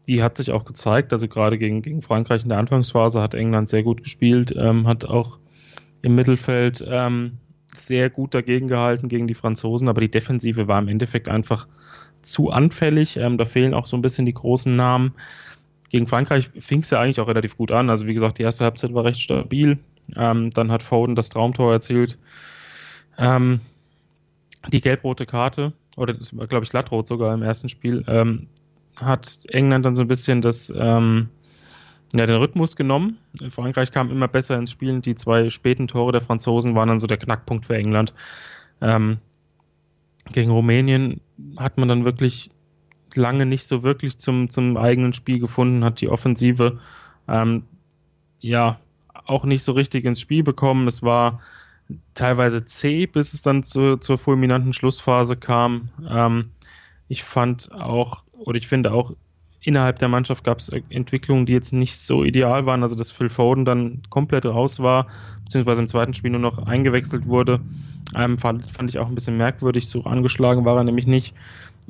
die 0.09 0.23
hat 0.23 0.39
sich 0.39 0.51
auch 0.51 0.65
gezeigt. 0.65 1.13
Also 1.13 1.29
gerade 1.29 1.59
gegen, 1.59 1.83
gegen 1.83 2.03
Frankreich 2.03 2.43
in 2.43 2.49
der 2.49 2.59
Anfangsphase 2.59 3.21
hat 3.21 3.35
England 3.35 3.69
sehr 3.69 3.83
gut 3.83 4.03
gespielt, 4.03 4.55
ähm, 4.57 4.89
hat 4.89 5.05
auch 5.05 5.39
im 6.03 6.15
Mittelfeld 6.15 6.85
ähm, 6.89 7.39
sehr 7.67 8.09
gut 8.09 8.35
dagegen 8.35 8.69
gehalten 8.69 9.09
gegen 9.09 9.29
die 9.29 9.35
Franzosen, 9.35 9.89
aber 9.89 10.01
die 10.01 10.11
Defensive 10.11 10.67
war 10.67 10.79
im 10.79 10.89
Endeffekt 10.89 11.29
einfach 11.29 11.69
zu 12.23 12.51
anfällig. 12.51 13.19
Ähm, 13.19 13.37
da 13.37 13.45
fehlen 13.45 13.75
auch 13.75 13.87
so 13.87 13.97
ein 13.97 14.03
bisschen 14.03 14.27
die 14.27 14.35
großen 14.35 14.75
Namen. 14.75 15.13
Gegen 15.91 16.07
Frankreich 16.07 16.51
fing 16.59 16.81
es 16.81 16.91
ja 16.91 17.01
eigentlich 17.01 17.21
auch 17.21 17.29
relativ 17.29 17.57
gut 17.57 17.71
an. 17.71 17.91
Also 17.91 18.07
wie 18.07 18.15
gesagt, 18.15 18.39
die 18.39 18.43
erste 18.43 18.65
Halbzeit 18.65 18.95
war 18.95 19.05
recht 19.05 19.21
stabil. 19.21 19.79
Ähm, 20.17 20.51
dann 20.51 20.73
hat 20.73 20.83
Foden 20.83 21.15
das 21.15 21.29
Traumtor 21.29 21.73
erzielt. 21.73 22.19
Ähm, 23.19 23.61
die 24.73 24.81
gelb-rote 24.81 25.27
Karte, 25.27 25.73
oder 25.97 26.15
das 26.15 26.37
war, 26.37 26.47
glaube 26.47 26.65
ich, 26.65 26.71
glattrot 26.71 27.07
sogar 27.07 27.35
im 27.35 27.43
ersten 27.43 27.69
Spiel, 27.69 28.05
ähm, 28.09 28.49
hat 29.01 29.45
England 29.49 29.87
dann 29.87 29.95
so 29.95 30.03
ein 30.03 30.09
bisschen 30.09 30.43
das, 30.43 30.73
ähm, 30.77 31.29
ja, 32.15 32.27
den 32.27 32.37
Rhythmus 32.37 32.77
genommen. 32.77 33.19
Frankreich 33.51 33.93
kam 33.93 34.11
immer 34.11 34.29
besser 34.29 34.59
ins 34.59 34.71
Spiel. 34.71 35.01
Die 35.01 35.15
zwei 35.15 35.49
späten 35.49 35.89
Tore 35.89 36.13
der 36.13 36.21
Franzosen 36.21 36.75
waren 36.75 36.89
dann 36.89 37.01
so 37.01 37.07
der 37.07 37.19
Knackpunkt 37.19 37.67
für 37.67 37.77
England. 37.77 38.15
Ähm, 38.81 39.19
gegen 40.33 40.51
Rumänien 40.51 41.21
hat 41.57 41.79
man 41.79 41.89
dann 41.89 42.05
wirklich 42.05 42.51
lange 43.15 43.47
nicht 43.47 43.65
so 43.65 43.83
wirklich 43.83 44.19
zum, 44.19 44.51
zum 44.51 44.77
eigenen 44.77 45.13
Spiel 45.13 45.39
gefunden, 45.39 45.85
hat 45.85 46.01
die 46.01 46.09
Offensive 46.09 46.79
ähm, 47.27 47.65
ja 48.41 48.79
auch 49.25 49.45
nicht 49.45 49.63
so 49.63 49.73
richtig 49.73 50.05
ins 50.05 50.21
Spiel 50.21 50.43
bekommen. 50.43 50.87
Es 50.87 51.03
war 51.03 51.41
teilweise 52.15 52.65
zäh, 52.65 53.07
bis 53.07 53.33
es 53.33 53.43
dann 53.43 53.63
zu, 53.63 53.97
zur 53.97 54.19
fulminanten 54.19 54.73
Schlussphase 54.73 55.37
kam. 55.37 55.91
Ähm, 56.09 56.51
ich 57.09 57.25
fand 57.25 57.73
auch 57.73 58.25
oder 58.39 58.59
ich 58.59 58.69
finde 58.69 58.93
auch 58.93 59.13
innerhalb 59.61 59.99
der 59.99 60.09
Mannschaft 60.09 60.45
gab 60.45 60.59
es 60.59 60.69
Entwicklungen, 60.69 61.47
die 61.47 61.53
jetzt 61.53 61.73
nicht 61.73 61.99
so 61.99 62.25
ideal 62.25 62.67
waren. 62.67 62.83
Also 62.83 62.95
dass 62.95 63.11
Phil 63.11 63.29
Foden 63.29 63.65
dann 63.65 64.03
komplett 64.09 64.47
raus 64.47 64.81
war, 64.81 65.09
beziehungsweise 65.45 65.83
im 65.83 65.89
zweiten 65.89 66.15
Spiel 66.15 66.31
nur 66.31 66.41
noch 66.41 66.67
eingewechselt 66.67 67.27
wurde, 67.27 67.61
ähm, 68.15 68.39
fand, 68.39 68.71
fand 68.71 68.91
ich 68.91 68.99
auch 68.99 69.09
ein 69.09 69.15
bisschen 69.15 69.37
merkwürdig. 69.37 69.89
So 69.89 70.05
angeschlagen 70.05 70.65
war 70.65 70.77
er 70.77 70.85
nämlich 70.85 71.07
nicht. 71.07 71.35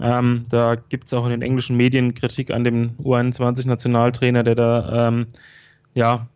Ähm, 0.01 0.45
da 0.49 0.77
gibt 0.77 1.07
es 1.07 1.15
auch 1.15 1.25
in 1.25 1.31
den 1.31 1.43
englischen 1.43 1.77
Medien 1.77 2.15
Kritik 2.15 2.51
an 2.51 2.65
dem 2.65 2.91
U21-Nationaltrainer, 3.03 4.45
der 4.45 4.55
da 4.55 5.09
ähm, 5.09 5.27
ja 5.95 6.29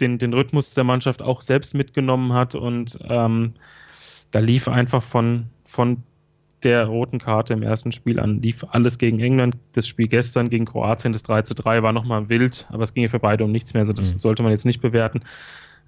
den, 0.00 0.18
den 0.18 0.32
Rhythmus 0.32 0.74
der 0.74 0.84
Mannschaft 0.84 1.20
auch 1.20 1.42
selbst 1.42 1.74
mitgenommen 1.74 2.32
hat 2.32 2.54
und 2.54 2.98
ähm, 3.08 3.54
da 4.30 4.38
lief 4.40 4.68
einfach 4.68 5.02
von, 5.02 5.46
von 5.64 6.02
der 6.64 6.86
roten 6.86 7.18
Karte 7.18 7.52
im 7.52 7.62
ersten 7.62 7.92
Spiel 7.92 8.18
an. 8.18 8.40
Lief 8.40 8.64
alles 8.70 8.98
gegen 8.98 9.20
England. 9.20 9.56
Das 9.72 9.86
Spiel 9.86 10.08
gestern 10.08 10.50
gegen 10.50 10.64
Kroatien, 10.64 11.12
das 11.12 11.22
3 11.22 11.42
zu 11.42 11.54
3, 11.54 11.82
war 11.82 11.92
nochmal 11.92 12.28
wild, 12.28 12.66
aber 12.70 12.82
es 12.82 12.94
ging 12.94 13.02
ja 13.02 13.08
für 13.08 13.18
beide 13.18 13.44
um 13.44 13.52
nichts 13.52 13.74
mehr. 13.74 13.82
Also 13.82 13.92
das 13.92 14.12
mhm. 14.12 14.18
sollte 14.18 14.42
man 14.42 14.52
jetzt 14.52 14.64
nicht 14.64 14.80
bewerten. 14.80 15.22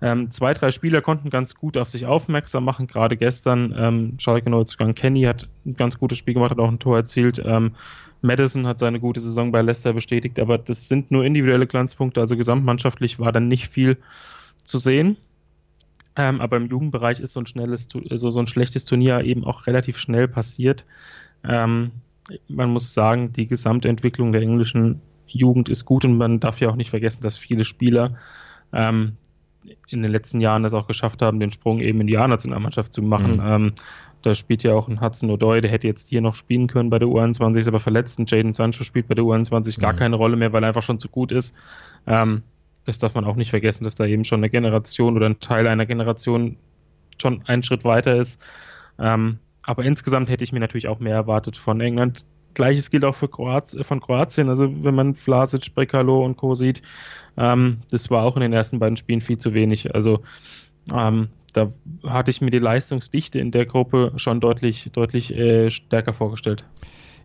Ähm, 0.02 0.30
zwei, 0.30 0.52
drei 0.52 0.72
Spieler 0.72 1.00
konnten 1.00 1.30
ganz 1.30 1.54
gut 1.54 1.78
auf 1.78 1.88
sich 1.88 2.04
aufmerksam 2.04 2.64
machen, 2.64 2.86
gerade 2.86 3.16
gestern. 3.16 3.74
Ähm, 3.76 4.14
Schalke 4.18 4.50
Neuzugang 4.50 4.94
Kenny 4.94 5.22
hat 5.22 5.48
ein 5.64 5.74
ganz 5.74 5.98
gutes 5.98 6.18
Spiel 6.18 6.34
gemacht, 6.34 6.50
hat 6.50 6.58
auch 6.58 6.68
ein 6.68 6.78
Tor 6.78 6.98
erzielt. 6.98 7.42
Ähm, 7.44 7.72
Madison 8.20 8.66
hat 8.66 8.78
seine 8.78 9.00
gute 9.00 9.20
Saison 9.20 9.52
bei 9.52 9.62
Leicester 9.62 9.94
bestätigt, 9.94 10.38
aber 10.38 10.58
das 10.58 10.88
sind 10.88 11.10
nur 11.10 11.24
individuelle 11.24 11.66
Glanzpunkte, 11.66 12.20
also 12.20 12.36
gesamtmannschaftlich 12.36 13.18
war 13.18 13.32
dann 13.32 13.48
nicht 13.48 13.68
viel 13.68 13.96
zu 14.64 14.78
sehen. 14.78 15.16
Ähm, 16.16 16.40
aber 16.40 16.56
im 16.56 16.66
Jugendbereich 16.68 17.20
ist 17.20 17.34
so 17.34 17.40
ein 17.40 17.46
schnelles, 17.46 17.88
so, 17.90 18.30
so 18.30 18.38
ein 18.40 18.46
schlechtes 18.46 18.84
Turnier 18.84 19.20
eben 19.22 19.44
auch 19.44 19.66
relativ 19.66 19.98
schnell 19.98 20.28
passiert. 20.28 20.84
Ähm, 21.44 21.90
man 22.48 22.70
muss 22.70 22.94
sagen, 22.94 23.32
die 23.32 23.46
Gesamtentwicklung 23.46 24.32
der 24.32 24.42
englischen 24.42 25.00
Jugend 25.26 25.68
ist 25.68 25.84
gut 25.84 26.04
und 26.04 26.16
man 26.16 26.40
darf 26.40 26.60
ja 26.60 26.68
auch 26.68 26.76
nicht 26.76 26.90
vergessen, 26.90 27.22
dass 27.22 27.36
viele 27.36 27.64
Spieler 27.64 28.16
ähm, 28.72 29.16
in 29.88 30.02
den 30.02 30.10
letzten 30.10 30.40
Jahren 30.40 30.64
es 30.64 30.74
auch 30.74 30.86
geschafft 30.86 31.22
haben, 31.22 31.40
den 31.40 31.52
Sprung 31.52 31.80
eben 31.80 32.00
in 32.00 32.06
die 32.06 32.18
A-Nationalmannschaft 32.18 32.92
zu 32.92 33.02
machen. 33.02 33.36
Mhm. 33.36 33.42
Ähm, 33.46 33.72
da 34.22 34.34
spielt 34.34 34.62
ja 34.62 34.74
auch 34.74 34.88
ein 34.88 35.00
Hudson 35.00 35.30
O'Doy, 35.30 35.60
der 35.60 35.70
hätte 35.70 35.86
jetzt 35.86 36.08
hier 36.08 36.20
noch 36.20 36.34
spielen 36.34 36.66
können 36.66 36.90
bei 36.90 36.98
der 36.98 37.08
U21, 37.08 37.58
ist 37.58 37.68
aber 37.68 37.80
verletzt. 37.80 38.18
Und 38.18 38.30
Jaden 38.30 38.54
Sancho 38.54 38.82
spielt 38.84 39.08
bei 39.08 39.14
der 39.14 39.24
U21 39.24 39.78
gar 39.80 39.92
mhm. 39.92 39.98
keine 39.98 40.16
Rolle 40.16 40.36
mehr, 40.36 40.52
weil 40.52 40.64
er 40.64 40.68
einfach 40.68 40.82
schon 40.82 40.98
zu 40.98 41.08
gut 41.08 41.30
ist. 41.30 41.56
Das 42.86 42.98
darf 42.98 43.14
man 43.14 43.24
auch 43.24 43.36
nicht 43.36 43.50
vergessen, 43.50 43.84
dass 43.84 43.96
da 43.96 44.06
eben 44.06 44.24
schon 44.24 44.40
eine 44.40 44.50
Generation 44.50 45.16
oder 45.16 45.26
ein 45.26 45.40
Teil 45.40 45.66
einer 45.66 45.86
Generation 45.86 46.56
schon 47.20 47.42
einen 47.46 47.62
Schritt 47.62 47.84
weiter 47.84 48.16
ist. 48.16 48.40
Ähm, 48.98 49.38
aber 49.62 49.84
insgesamt 49.84 50.30
hätte 50.30 50.44
ich 50.44 50.52
mir 50.52 50.60
natürlich 50.60 50.88
auch 50.88 51.00
mehr 51.00 51.14
erwartet 51.14 51.56
von 51.56 51.80
England. 51.80 52.24
Gleiches 52.54 52.90
gilt 52.90 53.04
auch 53.04 53.14
für 53.14 53.28
Kroatien, 53.28 53.84
von 53.84 54.00
Kroatien. 54.00 54.48
Also 54.48 54.84
wenn 54.84 54.94
man 54.94 55.14
Vlasic, 55.14 55.74
Brekalo 55.74 56.24
und 56.24 56.36
Co. 56.36 56.54
sieht, 56.54 56.80
ähm, 57.36 57.78
das 57.90 58.10
war 58.10 58.24
auch 58.24 58.36
in 58.36 58.42
den 58.42 58.52
ersten 58.52 58.78
beiden 58.78 58.96
Spielen 58.96 59.20
viel 59.20 59.38
zu 59.38 59.52
wenig. 59.52 59.94
Also 59.94 60.22
ähm, 60.94 61.28
da 61.52 61.72
hatte 62.04 62.30
ich 62.30 62.40
mir 62.40 62.50
die 62.50 62.58
Leistungsdichte 62.58 63.38
in 63.38 63.50
der 63.50 63.66
Gruppe 63.66 64.12
schon 64.16 64.40
deutlich, 64.40 64.90
deutlich 64.92 65.34
äh, 65.34 65.70
stärker 65.70 66.12
vorgestellt. 66.12 66.64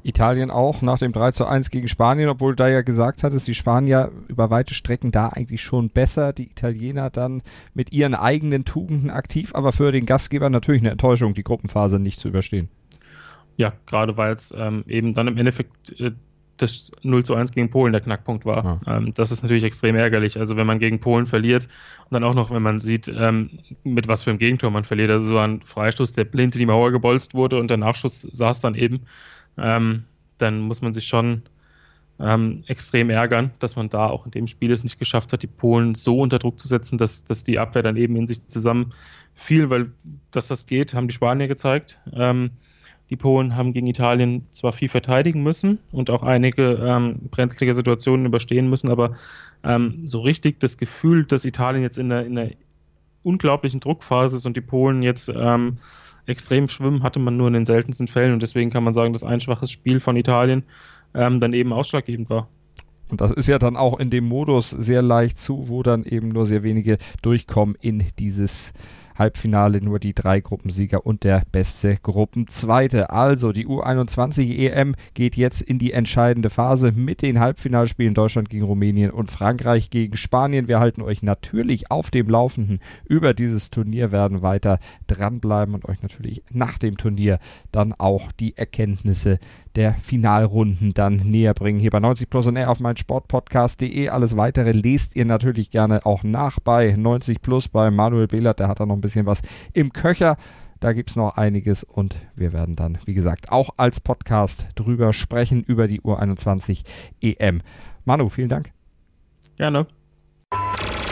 Italien 0.03 0.51
auch 0.51 0.81
nach 0.81 0.99
dem 0.99 1.13
3 1.13 1.31
zu 1.31 1.45
1 1.45 1.69
gegen 1.69 1.87
Spanien, 1.87 2.29
obwohl 2.29 2.53
du 2.53 2.63
da 2.63 2.69
ja 2.69 2.81
gesagt 2.81 3.23
hattest, 3.23 3.47
die 3.47 3.55
Spanier 3.55 4.11
über 4.27 4.49
weite 4.49 4.73
Strecken 4.73 5.11
da 5.11 5.29
eigentlich 5.29 5.61
schon 5.61 5.89
besser, 5.89 6.33
die 6.33 6.49
Italiener 6.49 7.09
dann 7.09 7.41
mit 7.73 7.91
ihren 7.91 8.15
eigenen 8.15 8.65
Tugenden 8.65 9.09
aktiv, 9.09 9.51
aber 9.53 9.71
für 9.71 9.91
den 9.91 10.05
Gastgeber 10.05 10.49
natürlich 10.49 10.81
eine 10.81 10.91
Enttäuschung, 10.91 11.33
die 11.33 11.43
Gruppenphase 11.43 11.99
nicht 11.99 12.19
zu 12.19 12.29
überstehen. 12.29 12.69
Ja, 13.57 13.73
gerade 13.85 14.17
weil 14.17 14.33
es 14.33 14.53
ähm, 14.57 14.83
eben 14.87 15.13
dann 15.13 15.27
im 15.27 15.37
Endeffekt 15.37 15.99
äh, 15.99 16.11
das 16.61 16.91
0 17.01 17.23
zu 17.23 17.35
1 17.35 17.51
gegen 17.51 17.69
Polen 17.69 17.91
der 17.91 18.01
Knackpunkt 18.01 18.45
war. 18.45 18.79
Ja. 18.85 18.97
Ähm, 18.97 19.13
das 19.13 19.31
ist 19.31 19.43
natürlich 19.43 19.63
extrem 19.63 19.95
ärgerlich. 19.95 20.37
Also 20.39 20.55
wenn 20.55 20.67
man 20.67 20.79
gegen 20.79 20.99
Polen 20.99 21.25
verliert 21.25 21.67
und 22.05 22.13
dann 22.13 22.23
auch 22.23 22.35
noch, 22.35 22.51
wenn 22.51 22.61
man 22.61 22.79
sieht, 22.79 23.07
ähm, 23.07 23.59
mit 23.83 24.07
was 24.07 24.23
für 24.23 24.29
einem 24.29 24.39
Gegentor 24.39 24.71
man 24.71 24.83
verliert, 24.83 25.09
also 25.11 25.27
so 25.27 25.37
ein 25.37 25.61
Freistoß, 25.61 26.13
der 26.13 26.25
blind 26.25 26.55
in 26.55 26.59
die 26.59 26.65
Mauer 26.65 26.91
gebolzt 26.91 27.33
wurde 27.33 27.59
und 27.59 27.69
der 27.69 27.77
Nachschuss 27.77 28.21
saß 28.21 28.61
dann 28.61 28.75
eben 28.75 29.01
ähm, 29.57 30.03
dann 30.37 30.59
muss 30.61 30.81
man 30.81 30.93
sich 30.93 31.07
schon 31.07 31.43
ähm, 32.19 32.63
extrem 32.67 33.09
ärgern, 33.09 33.51
dass 33.59 33.75
man 33.75 33.89
da 33.89 34.07
auch 34.07 34.25
in 34.25 34.31
dem 34.31 34.47
Spiel 34.47 34.71
es 34.71 34.83
nicht 34.83 34.99
geschafft 34.99 35.33
hat, 35.33 35.43
die 35.43 35.47
Polen 35.47 35.95
so 35.95 36.19
unter 36.19 36.39
Druck 36.39 36.59
zu 36.59 36.67
setzen, 36.67 36.97
dass, 36.97 37.23
dass 37.23 37.43
die 37.43 37.59
Abwehr 37.59 37.83
dann 37.83 37.97
eben 37.97 38.15
in 38.15 38.27
sich 38.27 38.47
zusammen 38.47 38.93
fiel, 39.33 39.69
weil 39.69 39.91
dass 40.29 40.47
das 40.47 40.65
geht, 40.65 40.93
haben 40.93 41.07
die 41.07 41.13
Spanier 41.13 41.47
gezeigt. 41.47 41.97
Ähm, 42.13 42.51
die 43.09 43.17
Polen 43.17 43.57
haben 43.57 43.73
gegen 43.73 43.87
Italien 43.87 44.47
zwar 44.51 44.71
viel 44.71 44.87
verteidigen 44.87 45.43
müssen 45.43 45.79
und 45.91 46.09
auch 46.09 46.23
einige 46.23 46.79
ähm, 46.81 47.19
brenzlige 47.29 47.73
Situationen 47.73 48.25
überstehen 48.25 48.69
müssen, 48.69 48.89
aber 48.89 49.15
ähm, 49.63 50.07
so 50.07 50.21
richtig 50.21 50.59
das 50.61 50.77
Gefühl, 50.77 51.25
dass 51.25 51.43
Italien 51.43 51.81
jetzt 51.81 51.99
in 51.99 52.11
einer, 52.11 52.25
in 52.25 52.37
einer 52.37 52.51
unglaublichen 53.23 53.81
Druckphase 53.81 54.37
ist 54.37 54.45
und 54.45 54.55
die 54.55 54.61
Polen 54.61 55.03
jetzt 55.03 55.29
ähm, 55.35 55.77
extrem 56.25 56.67
schwimmen 56.67 57.03
hatte 57.03 57.19
man 57.19 57.37
nur 57.37 57.47
in 57.47 57.53
den 57.53 57.65
seltensten 57.65 58.07
Fällen 58.07 58.33
und 58.33 58.41
deswegen 58.41 58.69
kann 58.69 58.83
man 58.83 58.93
sagen, 58.93 59.13
dass 59.13 59.23
ein 59.23 59.39
schwaches 59.39 59.71
Spiel 59.71 59.99
von 59.99 60.15
Italien 60.15 60.63
ähm, 61.13 61.39
dann 61.39 61.53
eben 61.53 61.73
ausschlaggebend 61.73 62.29
war. 62.29 62.47
Und 63.09 63.19
das 63.19 63.31
ist 63.31 63.47
ja 63.47 63.59
dann 63.59 63.75
auch 63.75 63.99
in 63.99 64.09
dem 64.09 64.25
Modus 64.25 64.69
sehr 64.69 65.01
leicht 65.01 65.37
zu, 65.37 65.67
wo 65.67 65.83
dann 65.83 66.05
eben 66.05 66.29
nur 66.29 66.45
sehr 66.45 66.63
wenige 66.63 66.97
durchkommen 67.21 67.75
in 67.81 68.05
dieses 68.19 68.71
Halbfinale 69.15 69.81
nur 69.81 69.99
die 69.99 70.13
drei 70.13 70.41
Gruppensieger 70.41 71.05
und 71.05 71.23
der 71.23 71.43
beste 71.51 71.97
Gruppenzweite. 72.01 73.09
Also 73.09 73.51
die 73.51 73.67
U21 73.67 74.57
EM 74.57 74.95
geht 75.13 75.35
jetzt 75.35 75.61
in 75.61 75.79
die 75.79 75.93
entscheidende 75.93 76.49
Phase 76.49 76.91
mit 76.91 77.21
den 77.21 77.39
Halbfinalspielen 77.39 78.13
Deutschland 78.13 78.49
gegen 78.49 78.63
Rumänien 78.63 79.11
und 79.11 79.29
Frankreich 79.29 79.89
gegen 79.89 80.17
Spanien. 80.17 80.67
Wir 80.67 80.79
halten 80.79 81.01
euch 81.01 81.23
natürlich 81.23 81.91
auf 81.91 82.11
dem 82.11 82.29
Laufenden 82.29 82.79
über 83.05 83.33
dieses 83.33 83.69
Turnier, 83.69 84.11
werden 84.11 84.41
weiter 84.41 84.79
dranbleiben 85.07 85.75
und 85.75 85.85
euch 85.85 86.01
natürlich 86.01 86.43
nach 86.51 86.77
dem 86.77 86.97
Turnier 86.97 87.39
dann 87.71 87.93
auch 87.93 88.31
die 88.31 88.57
Erkenntnisse 88.57 89.39
der 89.75 89.93
Finalrunden 89.93 90.93
dann 90.93 91.15
näher 91.15 91.53
bringen. 91.53 91.79
Hier 91.79 91.91
bei 91.91 91.99
90 91.99 92.29
Plus 92.29 92.47
und 92.47 92.55
R 92.55 92.69
auf 92.69 92.79
mein 92.79 92.97
Sportpodcast.de. 92.97 94.09
Alles 94.09 94.37
weitere 94.37 94.71
lest 94.71 95.15
ihr 95.15 95.25
natürlich 95.25 95.71
gerne 95.71 96.05
auch 96.05 96.23
nach 96.23 96.59
bei 96.59 96.95
90 96.97 97.41
Plus 97.41 97.67
bei 97.67 97.91
Manuel 97.91 98.27
Behlert. 98.27 98.59
Der 98.59 98.67
hat 98.67 98.79
da 98.79 98.85
noch 98.85 98.95
ein 98.95 99.01
bisschen 99.01 99.25
was 99.25 99.41
im 99.73 99.93
Köcher. 99.93 100.37
Da 100.79 100.93
gibt 100.93 101.11
es 101.11 101.15
noch 101.15 101.37
einiges 101.37 101.83
und 101.83 102.15
wir 102.35 102.53
werden 102.53 102.75
dann, 102.75 102.97
wie 103.05 103.13
gesagt, 103.13 103.51
auch 103.51 103.69
als 103.77 103.99
Podcast 103.99 104.69
drüber 104.75 105.13
sprechen, 105.13 105.63
über 105.63 105.87
die 105.87 106.01
U21 106.01 106.83
EM. 107.21 107.61
Manu, 108.03 108.29
vielen 108.29 108.49
Dank. 108.49 108.71
Gerne. 109.57 109.85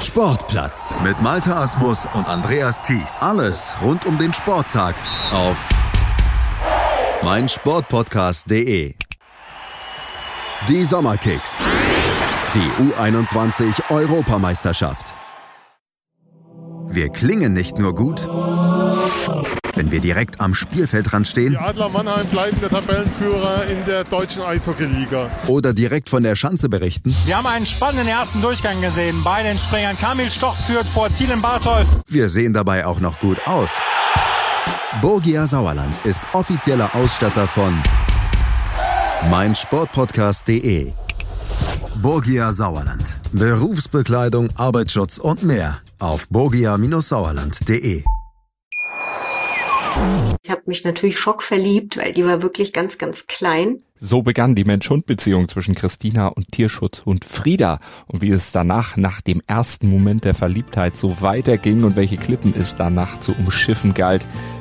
Sportplatz 0.02 0.96
mit 1.04 1.22
Malta 1.22 1.62
Asmus 1.62 2.08
und 2.14 2.28
Andreas 2.28 2.82
Thies. 2.82 3.22
Alles 3.22 3.76
rund 3.84 4.06
um 4.08 4.18
den 4.18 4.34
Sporttag 4.34 4.96
auf 5.32 5.70
meinsportpodcast.de. 7.24 8.96
Die 10.68 10.86
Sommerkicks. 10.86 11.64
Die 12.54 12.84
U21 12.84 13.90
Europameisterschaft. 13.90 15.14
Wir 16.88 17.10
klingen 17.10 17.54
nicht 17.54 17.78
nur 17.78 17.94
gut, 17.94 18.28
wenn 19.76 19.92
wir 19.92 20.00
direkt 20.00 20.40
am 20.42 20.54
Spielfeldrand 20.54 21.28
stehen. 21.28 21.52
Die 21.52 21.58
Adler 21.58 21.90
Mannheim 21.90 22.26
bleiben 22.28 22.60
der 22.62 22.70
Tabellenführer 22.70 23.66
in 23.68 23.86
der 23.86 24.06
deutschen 24.06 24.42
Eishockeyliga. 24.42 25.30
Oder 25.48 25.74
direkt 25.74 26.10
von 26.10 26.24
der 26.24 26.36
Schanze 26.36 26.70
berichten. 26.70 27.16
Wir 27.26 27.38
haben 27.38 27.48
einen 27.48 27.66
spannenden 27.66 28.08
ersten 28.08 28.42
Durchgang 28.42 28.82
gesehen. 28.82 29.24
Bei 29.24 29.44
den 29.44 29.58
Springern 29.58 29.98
Kamil 29.98 30.32
Stoch 30.32 30.56
führt 30.66 30.88
vor 30.88 31.12
Zielen 31.14 31.42
Bartol. 31.42 31.86
Wir 32.08 32.30
sehen 32.30 32.54
dabei 32.54 32.86
auch 32.86 33.02
noch 33.02 33.20
gut 33.20 33.46
aus. 33.48 33.80
Borgia 35.02 35.46
Sauerland 35.46 35.96
ist 36.04 36.24
offizieller 36.34 36.94
Ausstatter 36.96 37.48
von 37.48 37.78
meinsportpodcast.de. 39.30 40.92
Borgia 42.02 42.52
Sauerland. 42.52 43.04
Berufsbekleidung, 43.32 44.50
Arbeitsschutz 44.56 45.20
und 45.20 45.44
mehr 45.44 45.80
auf 46.00 46.28
borgia-sauerland.de. 46.30 48.04
Ich 50.42 50.50
habe 50.50 50.62
mich 50.66 50.84
natürlich 50.84 51.20
schockverliebt, 51.20 51.98
weil 51.98 52.14
die 52.14 52.26
war 52.26 52.42
wirklich 52.42 52.74
ganz, 52.74 52.98
ganz 52.98 53.28
klein. 53.28 53.84
So 54.02 54.22
begann 54.22 54.56
die 54.56 54.64
Mensch-Hund-Beziehung 54.64 55.50
zwischen 55.50 55.76
Christina 55.76 56.28
und 56.28 56.52
Tierschutzhund 56.52 57.26
Frieda. 57.26 57.80
Und 58.08 58.22
wie 58.22 58.32
es 58.32 58.54
danach, 58.54 58.96
nach 58.96 59.20
dem 59.22 59.42
ersten 59.46 59.90
Moment 59.90 60.24
der 60.24 60.34
Verliebtheit, 60.34 60.96
so 60.96 61.22
weiterging 61.22 61.84
und 61.84 61.98
welche 61.98 62.18
Klippen 62.18 62.54
es 62.58 62.76
danach 62.76 63.20
zu 63.20 63.34
umschiffen 63.34 63.94
galt, 63.94 64.26